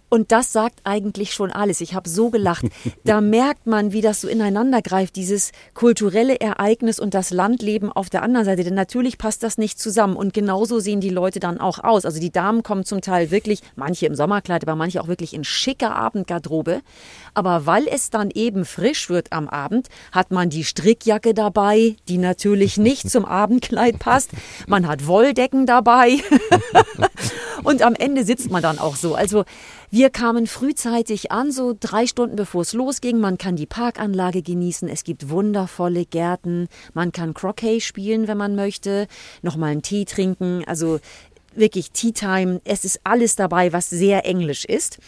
Und 0.09 0.31
das 0.31 0.51
sagt 0.51 0.81
eigentlich 0.83 1.33
schon 1.33 1.51
alles. 1.51 1.81
Ich 1.81 1.93
habe 1.93 2.09
so 2.09 2.29
gelacht. 2.29 2.65
Da 3.05 3.21
merkt 3.21 3.65
man, 3.65 3.93
wie 3.93 4.01
das 4.01 4.21
so 4.21 4.27
ineinander 4.27 4.81
greift, 4.81 5.15
dieses 5.15 5.51
kulturelle 5.73 6.39
Ereignis 6.39 6.99
und 6.99 7.13
das 7.13 7.31
Landleben 7.31 7.91
auf 7.91 8.09
der 8.09 8.23
anderen 8.23 8.45
Seite. 8.45 8.63
Denn 8.63 8.75
natürlich 8.75 9.17
passt 9.17 9.41
das 9.41 9.57
nicht 9.57 9.79
zusammen. 9.79 10.15
Und 10.15 10.33
genauso 10.33 10.79
sehen 10.79 11.01
die 11.01 11.09
Leute 11.09 11.39
dann 11.39 11.59
auch 11.59 11.79
aus. 11.79 12.05
Also 12.05 12.19
die 12.19 12.31
Damen 12.31 12.61
kommen 12.61 12.83
zum 12.83 13.01
Teil 13.01 13.31
wirklich, 13.31 13.61
manche 13.75 14.05
im 14.05 14.15
Sommerkleid, 14.15 14.63
aber 14.63 14.75
manche 14.75 15.01
auch 15.01 15.07
wirklich 15.07 15.33
in 15.33 15.43
schicker 15.43 15.95
Abendgarderobe. 15.95 16.81
Aber 17.33 17.65
weil 17.65 17.87
es 17.87 18.09
dann 18.09 18.31
eben 18.31 18.65
frisch 18.65 19.09
wird 19.09 19.31
am 19.31 19.47
Abend, 19.47 19.87
hat 20.11 20.31
man 20.31 20.49
die 20.49 20.63
Strickjacke 20.63 21.33
dabei, 21.33 21.95
die 22.07 22.17
natürlich 22.17 22.77
nicht 22.77 23.09
zum 23.09 23.25
Abendkleid 23.25 23.99
passt. 23.99 24.31
Man 24.67 24.87
hat 24.87 25.07
Wolldecken 25.07 25.65
dabei. 25.65 26.17
und 27.63 27.81
am 27.81 27.95
Ende 27.95 28.23
sitzt 28.23 28.49
man 28.51 28.61
dann 28.61 28.79
auch 28.79 28.95
so. 28.95 29.15
Also 29.15 29.45
wir 29.91 30.09
kamen 30.09 30.47
frühzeitig 30.47 31.31
an, 31.31 31.51
so 31.51 31.75
drei 31.79 32.07
Stunden 32.07 32.35
bevor 32.35 32.61
es 32.61 32.73
losging. 32.73 33.19
Man 33.19 33.37
kann 33.37 33.55
die 33.55 33.65
Parkanlage 33.65 34.41
genießen. 34.41 34.87
Es 34.87 35.03
gibt 35.03 35.29
wundervolle 35.29 36.05
Gärten. 36.05 36.67
Man 36.93 37.11
kann 37.11 37.33
Croquet 37.33 37.79
spielen, 37.81 38.27
wenn 38.27 38.37
man 38.37 38.55
möchte. 38.55 39.07
Nochmal 39.41 39.71
einen 39.71 39.81
Tee 39.81 40.05
trinken. 40.05 40.63
Also 40.67 40.99
wirklich 41.55 41.91
Tea 41.91 42.11
Time. 42.11 42.61
Es 42.63 42.85
ist 42.85 43.01
alles 43.03 43.35
dabei, 43.35 43.73
was 43.73 43.89
sehr 43.89 44.25
englisch 44.25 44.65
ist. 44.65 44.99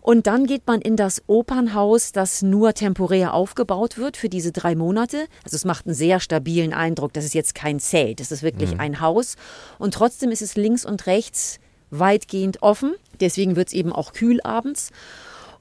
Und 0.00 0.26
dann 0.26 0.46
geht 0.46 0.66
man 0.66 0.80
in 0.80 0.96
das 0.96 1.22
Opernhaus, 1.26 2.12
das 2.12 2.40
nur 2.40 2.72
temporär 2.72 3.34
aufgebaut 3.34 3.98
wird 3.98 4.16
für 4.16 4.30
diese 4.30 4.52
drei 4.52 4.74
Monate. 4.74 5.26
Also 5.44 5.56
es 5.56 5.66
macht 5.66 5.86
einen 5.86 5.94
sehr 5.94 6.18
stabilen 6.18 6.72
Eindruck. 6.72 7.12
Das 7.12 7.26
ist 7.26 7.34
jetzt 7.34 7.54
kein 7.54 7.78
Zelt, 7.78 8.20
das 8.20 8.32
ist 8.32 8.42
wirklich 8.42 8.72
mhm. 8.72 8.80
ein 8.80 9.00
Haus. 9.00 9.34
Und 9.78 9.92
trotzdem 9.92 10.30
ist 10.30 10.40
es 10.40 10.56
links 10.56 10.86
und 10.86 11.06
rechts 11.06 11.58
weitgehend 11.90 12.62
offen. 12.62 12.94
Deswegen 13.20 13.56
wird 13.56 13.68
es 13.68 13.74
eben 13.74 13.92
auch 13.92 14.12
kühl 14.12 14.40
abends. 14.42 14.90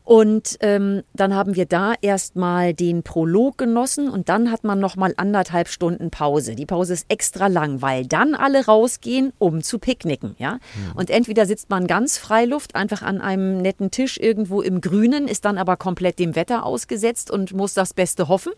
Und 0.08 0.56
ähm, 0.62 1.04
dann 1.14 1.36
haben 1.36 1.58
wir 1.58 1.66
da 1.66 1.94
erstmal 2.00 2.74
den 2.74 3.04
Prolog 3.04 3.58
genossen 3.58 4.08
und 4.10 4.30
dann 4.30 4.52
hat 4.52 4.64
man 4.64 4.80
nochmal 4.80 5.14
anderthalb 5.18 5.68
Stunden 5.68 6.12
Pause. 6.12 6.56
Die 6.56 6.66
Pause 6.66 6.94
ist 6.94 7.08
extra 7.10 7.48
lang, 7.48 7.82
weil 7.82 8.06
dann 8.06 8.34
alle 8.34 8.68
rausgehen, 8.68 9.34
um 9.38 9.62
zu 9.62 9.80
picknicken. 9.80 10.38
Ja? 10.38 10.54
Mhm. 10.54 10.60
Und 10.96 11.10
entweder 11.10 11.46
sitzt 11.46 11.70
man 11.70 11.88
ganz 11.88 12.18
Freiluft, 12.18 12.74
einfach 12.74 13.02
an 13.02 13.20
einem 13.20 13.58
netten 13.58 13.92
Tisch 13.92 14.18
irgendwo 14.18 14.62
im 14.62 14.80
Grünen, 14.80 15.28
ist 15.28 15.44
dann 15.44 15.58
aber 15.58 15.76
komplett 15.76 16.20
dem 16.20 16.38
Wetter 16.38 16.66
ausgesetzt 16.66 17.30
und 17.30 17.52
muss 17.52 17.74
das 17.74 17.94
Beste 17.94 18.30
hoffen. 18.30 18.54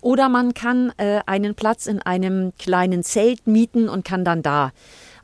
Oder 0.00 0.30
man 0.30 0.54
kann 0.54 0.94
äh, 0.96 1.20
einen 1.26 1.54
Platz 1.54 1.86
in 1.86 2.00
einem 2.00 2.54
kleinen 2.58 3.02
Zelt 3.02 3.46
mieten 3.46 3.90
und 3.90 4.06
kann 4.06 4.24
dann 4.24 4.40
da 4.40 4.72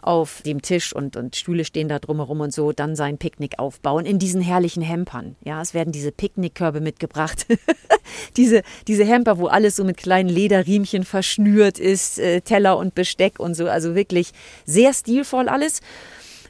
auf 0.07 0.43
dem 0.43 0.62
Tisch 0.62 0.95
und, 0.95 1.17
und 1.17 1.37
Stühle 1.37 1.64
stehen 1.64 1.88
da 1.88 1.99
drumherum 1.99 2.40
und 2.40 2.53
so, 2.53 2.73
dann 2.73 2.97
sein 2.97 3.19
Picknick 3.19 3.59
aufbauen 3.59 4.07
in 4.07 4.19
diesen 4.19 4.40
herrlichen 4.40 4.83
Hempern. 4.83 5.37
Ja, 5.45 5.61
es 5.62 5.75
werden 5.75 5.93
diese 5.93 6.12
Picknickkörbe 6.12 6.81
mitgebracht. 6.81 7.47
diese, 8.37 8.62
diese 8.87 9.05
Hemper, 9.05 9.38
wo 9.38 9.47
alles 9.47 9.77
so 9.77 9.85
mit 9.85 9.97
kleinen 9.97 10.29
Lederriemchen 10.29 11.05
verschnürt 11.05 11.79
ist, 11.79 12.19
äh, 12.19 12.40
Teller 12.43 12.77
und 12.77 12.95
Besteck 12.95 13.40
und 13.40 13.55
so. 13.55 13.69
Also 13.69 13.95
wirklich 13.95 14.33
sehr 14.67 14.93
stilvoll 14.93 15.49
alles. 15.49 15.81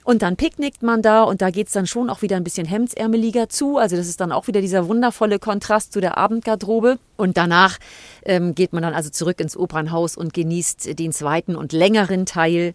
Und 0.05 0.21
dann 0.21 0.37
picknickt 0.37 0.83
man 0.83 1.01
da 1.01 1.23
und 1.23 1.41
da 1.41 1.49
geht 1.49 1.69
es 1.69 1.73
dann 1.73 1.87
schon 1.87 2.11
auch 2.11 2.21
wieder 2.21 2.37
ein 2.37 2.45
bisschen 2.45 2.67
hemdsärmeliger 2.67 3.49
zu. 3.49 3.79
Also 3.79 3.97
das 3.97 4.07
ist 4.07 4.21
dann 4.21 4.33
auch 4.33 4.47
wieder 4.47 4.61
dieser 4.61 4.87
wundervolle 4.87 5.39
Kontrast 5.39 5.95
zu 5.95 6.01
der 6.03 6.19
Abendgarderobe. 6.19 6.99
Und 7.17 7.39
danach 7.39 7.79
ähm, 8.25 8.55
geht 8.55 8.75
man 8.75 8.83
dann 8.83 8.93
also 8.93 9.09
zurück 9.09 9.41
ins 9.41 9.57
Opernhaus 9.57 10.15
und 10.15 10.35
genießt 10.35 10.99
den 10.99 11.11
zweiten 11.13 11.57
und 11.57 11.73
längeren 11.73 12.27
Teil. 12.27 12.75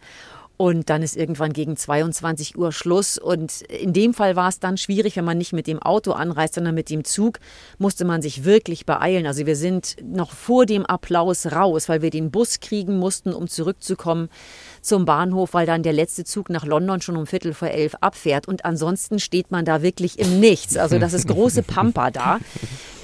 Und 0.62 0.90
dann 0.90 1.04
ist 1.04 1.16
irgendwann 1.16 1.54
gegen 1.54 1.78
22 1.78 2.58
Uhr 2.58 2.74
Schluss. 2.74 3.18
Und 3.18 3.62
in 3.62 3.94
dem 3.94 4.14
Fall 4.14 4.36
war 4.36 4.50
es 4.50 4.60
dann 4.60 4.76
schwierig, 4.76 5.16
wenn 5.16 5.24
man 5.24 5.38
nicht 5.38 5.54
mit 5.54 5.68
dem 5.68 5.82
Auto 5.82 6.12
anreist, 6.12 6.56
sondern 6.56 6.76
mit 6.76 6.90
dem 6.90 7.06
Zug, 7.06 7.40
musste 7.78 8.04
man 8.04 8.22
sich 8.22 8.44
wirklich 8.44 8.86
beeilen. 8.86 9.26
Also 9.26 9.46
wir 9.46 9.56
sind 9.56 9.96
noch 10.04 10.32
vor 10.32 10.66
dem 10.66 10.86
Applaus 10.86 11.46
raus, 11.46 11.88
weil 11.88 12.02
wir 12.02 12.10
den 12.10 12.30
Bus 12.30 12.60
kriegen 12.60 12.98
mussten, 12.98 13.32
um 13.32 13.48
zurückzukommen 13.48 14.28
zum 14.82 15.06
Bahnhof, 15.06 15.54
weil 15.54 15.66
dann 15.66 15.84
der 15.84 15.94
letzte 15.94 16.24
Zug 16.24 16.50
nach 16.50 16.66
London 16.66 17.02
schon 17.02 17.18
um 17.18 17.28
Viertel 17.28 17.54
vor 17.54 17.70
elf 17.70 17.96
abfährt. 18.02 18.48
Und 18.48 18.66
ansonsten 18.66 19.20
steht 19.20 19.52
man 19.52 19.66
da 19.66 19.82
wirklich 19.82 20.20
im 20.20 20.40
Nichts. 20.40 20.78
Also 20.78 21.00
das 21.00 21.14
ist 21.14 21.28
große 21.28 21.64
Pampa 21.64 22.12
da. 22.12 22.40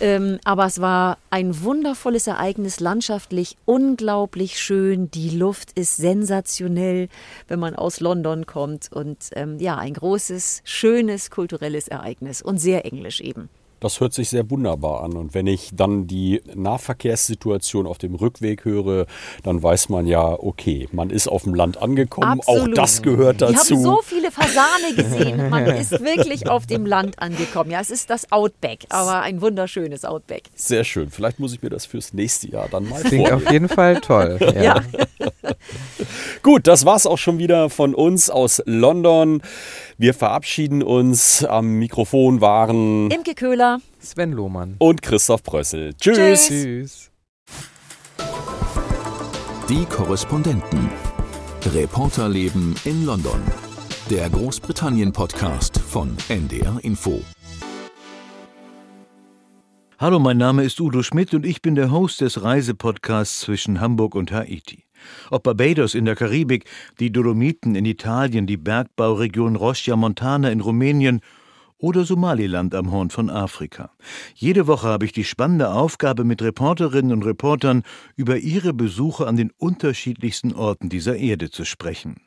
Ähm, 0.02 0.40
aber 0.44 0.66
es 0.66 0.82
war 0.82 1.18
ein 1.30 1.64
wundervolles 1.64 2.28
Ereignis, 2.28 2.82
landschaftlich 2.82 3.56
unglaublich 3.64 4.60
schön. 4.60 5.10
Die 5.10 5.30
Luft 5.30 5.72
ist 5.78 5.96
sensationell, 5.96 7.08
wenn 7.48 7.60
man 7.60 7.76
aus 7.76 8.02
London 8.02 8.46
kommt. 8.46 8.92
Und 8.92 9.30
ähm, 9.36 9.58
ja, 9.60 9.78
ein 9.78 9.94
großes, 9.94 10.64
schönes 10.66 11.32
kulturelles 11.32 11.88
Ereignis 11.88 12.42
und 12.42 12.58
sehr 12.58 12.86
englisch 12.86 13.22
eben. 13.22 13.50
Das 13.86 14.00
hört 14.00 14.16
sich 14.16 14.30
sehr 14.30 14.50
wunderbar 14.50 15.04
an. 15.04 15.14
Und 15.14 15.36
wenn 15.36 15.46
ich 15.46 15.70
dann 15.72 16.08
die 16.08 16.42
Nahverkehrssituation 16.56 17.86
auf 17.86 18.00
dem 18.00 18.16
Rückweg 18.16 18.66
höre, 18.66 19.06
dann 19.44 19.62
weiß 19.62 19.90
man 19.90 20.08
ja, 20.08 20.32
okay, 20.40 20.90
man 20.92 21.12
ist 21.12 21.28
auf 21.28 21.44
dem 21.44 21.54
Land 21.54 21.80
angekommen. 21.80 22.40
Absolut. 22.40 22.72
Auch 22.72 22.74
das 22.74 23.04
gehört 23.04 23.44
dazu. 23.44 23.54
Ich 23.54 23.60
habe 23.60 23.82
so 23.84 24.02
viele 24.04 24.25
Fasane 24.36 24.94
gesehen. 24.96 25.50
Man 25.50 25.66
ist 25.68 25.92
wirklich 25.92 26.48
auf 26.50 26.66
dem 26.68 26.86
Land 26.86 27.20
angekommen. 27.20 27.72
Ja, 27.72 27.80
es 27.80 27.90
ist 27.90 28.10
das 28.10 28.32
Outback, 28.32 28.86
aber 28.90 29.22
ein 29.22 29.42
wunderschönes 29.42 30.06
Outback. 30.06 30.44
Sehr 30.56 30.84
schön. 30.84 31.10
Vielleicht 31.10 31.40
muss 31.40 31.54
ich 31.54 31.62
mir 31.62 31.70
das 31.70 31.86
fürs 31.86 32.14
nächste 32.14 32.50
Jahr 32.50 32.68
dann 32.70 32.88
mal 32.90 33.02
Klingt 33.02 33.28
vornehmen. 33.28 33.48
auf 33.48 33.52
jeden 33.54 33.70
Fall 33.70 34.02
toll. 34.02 34.38
Ja. 34.56 34.62
Ja. 34.62 34.82
Gut, 36.44 36.68
das 36.68 36.86
war's 36.86 37.06
auch 37.08 37.18
schon 37.18 37.40
wieder 37.40 37.70
von 37.70 37.96
uns 37.96 38.30
aus 38.30 38.62
London. 38.66 39.42
Wir 39.98 40.14
verabschieden 40.14 40.84
uns. 40.84 41.44
Am 41.44 41.74
Mikrofon 41.80 42.42
waren 42.42 43.10
Imke 43.12 43.34
Köhler. 43.36 43.80
Sven 44.00 44.32
Lohmann. 44.32 44.76
und 44.80 45.02
Christoph 45.02 45.44
Brössel. 45.44 45.94
Tschüss. 45.96 46.18
Tschüss. 46.18 46.48
Tschüss. 46.48 47.12
Die 49.70 49.86
Korrespondenten. 49.86 50.90
Reporterleben 51.74 52.76
in 52.86 53.06
London. 53.06 53.42
Der 54.12 54.30
Großbritannien-Podcast 54.30 55.80
von 55.80 56.16
NDR 56.30 56.78
Info. 56.84 57.24
Hallo, 59.98 60.20
mein 60.20 60.38
Name 60.38 60.64
ist 60.64 60.80
Udo 60.80 61.02
Schmidt 61.02 61.34
und 61.34 61.44
ich 61.44 61.64
bin 61.64 61.74
der 61.74 61.90
Host 61.90 62.22
des 62.22 62.44
Reisepodcasts 62.44 63.40
zwischen 63.40 63.82
Hamburg 63.82 64.14
und 64.14 64.32
Haiti. 64.32 64.84
Ob 65.32 65.42
Barbados 65.42 65.96
in 65.96 66.06
der 66.06 66.16
Karibik, 66.16 66.66
die 67.00 67.12
Dolomiten 67.12 67.74
in 67.74 67.86
Italien, 67.86 68.46
die 68.46 68.58
Bergbauregion 68.58 69.56
Rosia 69.56 69.96
Montana 69.96 70.52
in 70.52 70.62
Rumänien 70.62 71.22
oder 71.80 72.06
Somaliland 72.06 72.76
am 72.76 72.92
Horn 72.92 73.10
von 73.10 73.32
Afrika. 73.32 73.90
Jede 74.36 74.68
Woche 74.68 74.88
habe 74.88 75.06
ich 75.06 75.14
die 75.14 75.24
spannende 75.24 75.72
Aufgabe, 75.72 76.26
mit 76.26 76.44
Reporterinnen 76.44 77.12
und 77.12 77.26
Reportern 77.26 77.82
über 78.16 78.38
ihre 78.38 78.72
Besuche 78.72 79.26
an 79.26 79.36
den 79.36 79.50
unterschiedlichsten 79.58 80.54
Orten 80.54 80.90
dieser 80.90 81.18
Erde 81.18 81.50
zu 81.50 81.66
sprechen. 81.66 82.18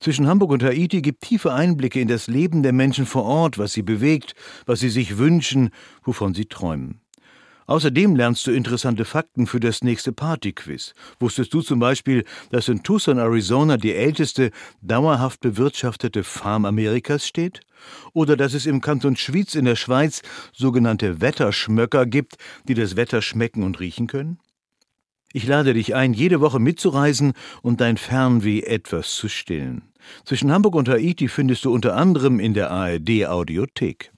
Zwischen 0.00 0.26
Hamburg 0.26 0.50
und 0.50 0.62
Haiti 0.62 1.02
gibt 1.02 1.22
tiefe 1.22 1.52
Einblicke 1.52 2.00
in 2.00 2.08
das 2.08 2.26
Leben 2.26 2.62
der 2.62 2.72
Menschen 2.72 3.06
vor 3.06 3.24
Ort, 3.24 3.58
was 3.58 3.72
sie 3.72 3.82
bewegt, 3.82 4.34
was 4.66 4.80
sie 4.80 4.90
sich 4.90 5.18
wünschen, 5.18 5.70
wovon 6.04 6.34
sie 6.34 6.46
träumen. 6.46 7.00
Außerdem 7.70 8.16
lernst 8.16 8.44
du 8.48 8.50
interessante 8.50 9.04
Fakten 9.04 9.46
für 9.46 9.60
das 9.60 9.84
nächste 9.84 10.10
Partyquiz. 10.12 10.92
Wusstest 11.20 11.54
du 11.54 11.62
zum 11.62 11.78
Beispiel, 11.78 12.24
dass 12.50 12.66
in 12.66 12.82
Tucson, 12.82 13.18
Arizona 13.18 13.76
die 13.76 13.94
älteste 13.94 14.50
dauerhaft 14.82 15.38
bewirtschaftete 15.40 16.24
Farm 16.24 16.64
Amerikas 16.64 17.28
steht? 17.28 17.60
Oder 18.12 18.36
dass 18.36 18.54
es 18.54 18.66
im 18.66 18.80
Kanton 18.80 19.14
Schwyz 19.14 19.54
in 19.54 19.66
der 19.66 19.76
Schweiz 19.76 20.22
sogenannte 20.52 21.20
Wetterschmöcker 21.20 22.06
gibt, 22.06 22.38
die 22.66 22.74
das 22.74 22.96
Wetter 22.96 23.22
schmecken 23.22 23.62
und 23.62 23.78
riechen 23.78 24.08
können? 24.08 24.40
Ich 25.32 25.46
lade 25.46 25.74
dich 25.74 25.94
ein, 25.94 26.12
jede 26.12 26.40
Woche 26.40 26.58
mitzureisen 26.58 27.34
und 27.62 27.80
dein 27.80 27.96
Fernweh 27.96 28.62
etwas 28.62 29.14
zu 29.14 29.28
stillen. 29.28 29.82
Zwischen 30.24 30.50
Hamburg 30.50 30.74
und 30.74 30.88
Haiti 30.88 31.28
findest 31.28 31.64
du 31.64 31.72
unter 31.72 31.94
anderem 31.94 32.40
in 32.40 32.54
der 32.54 32.70
ARD 32.70 33.26
Audiothek. 33.26 34.12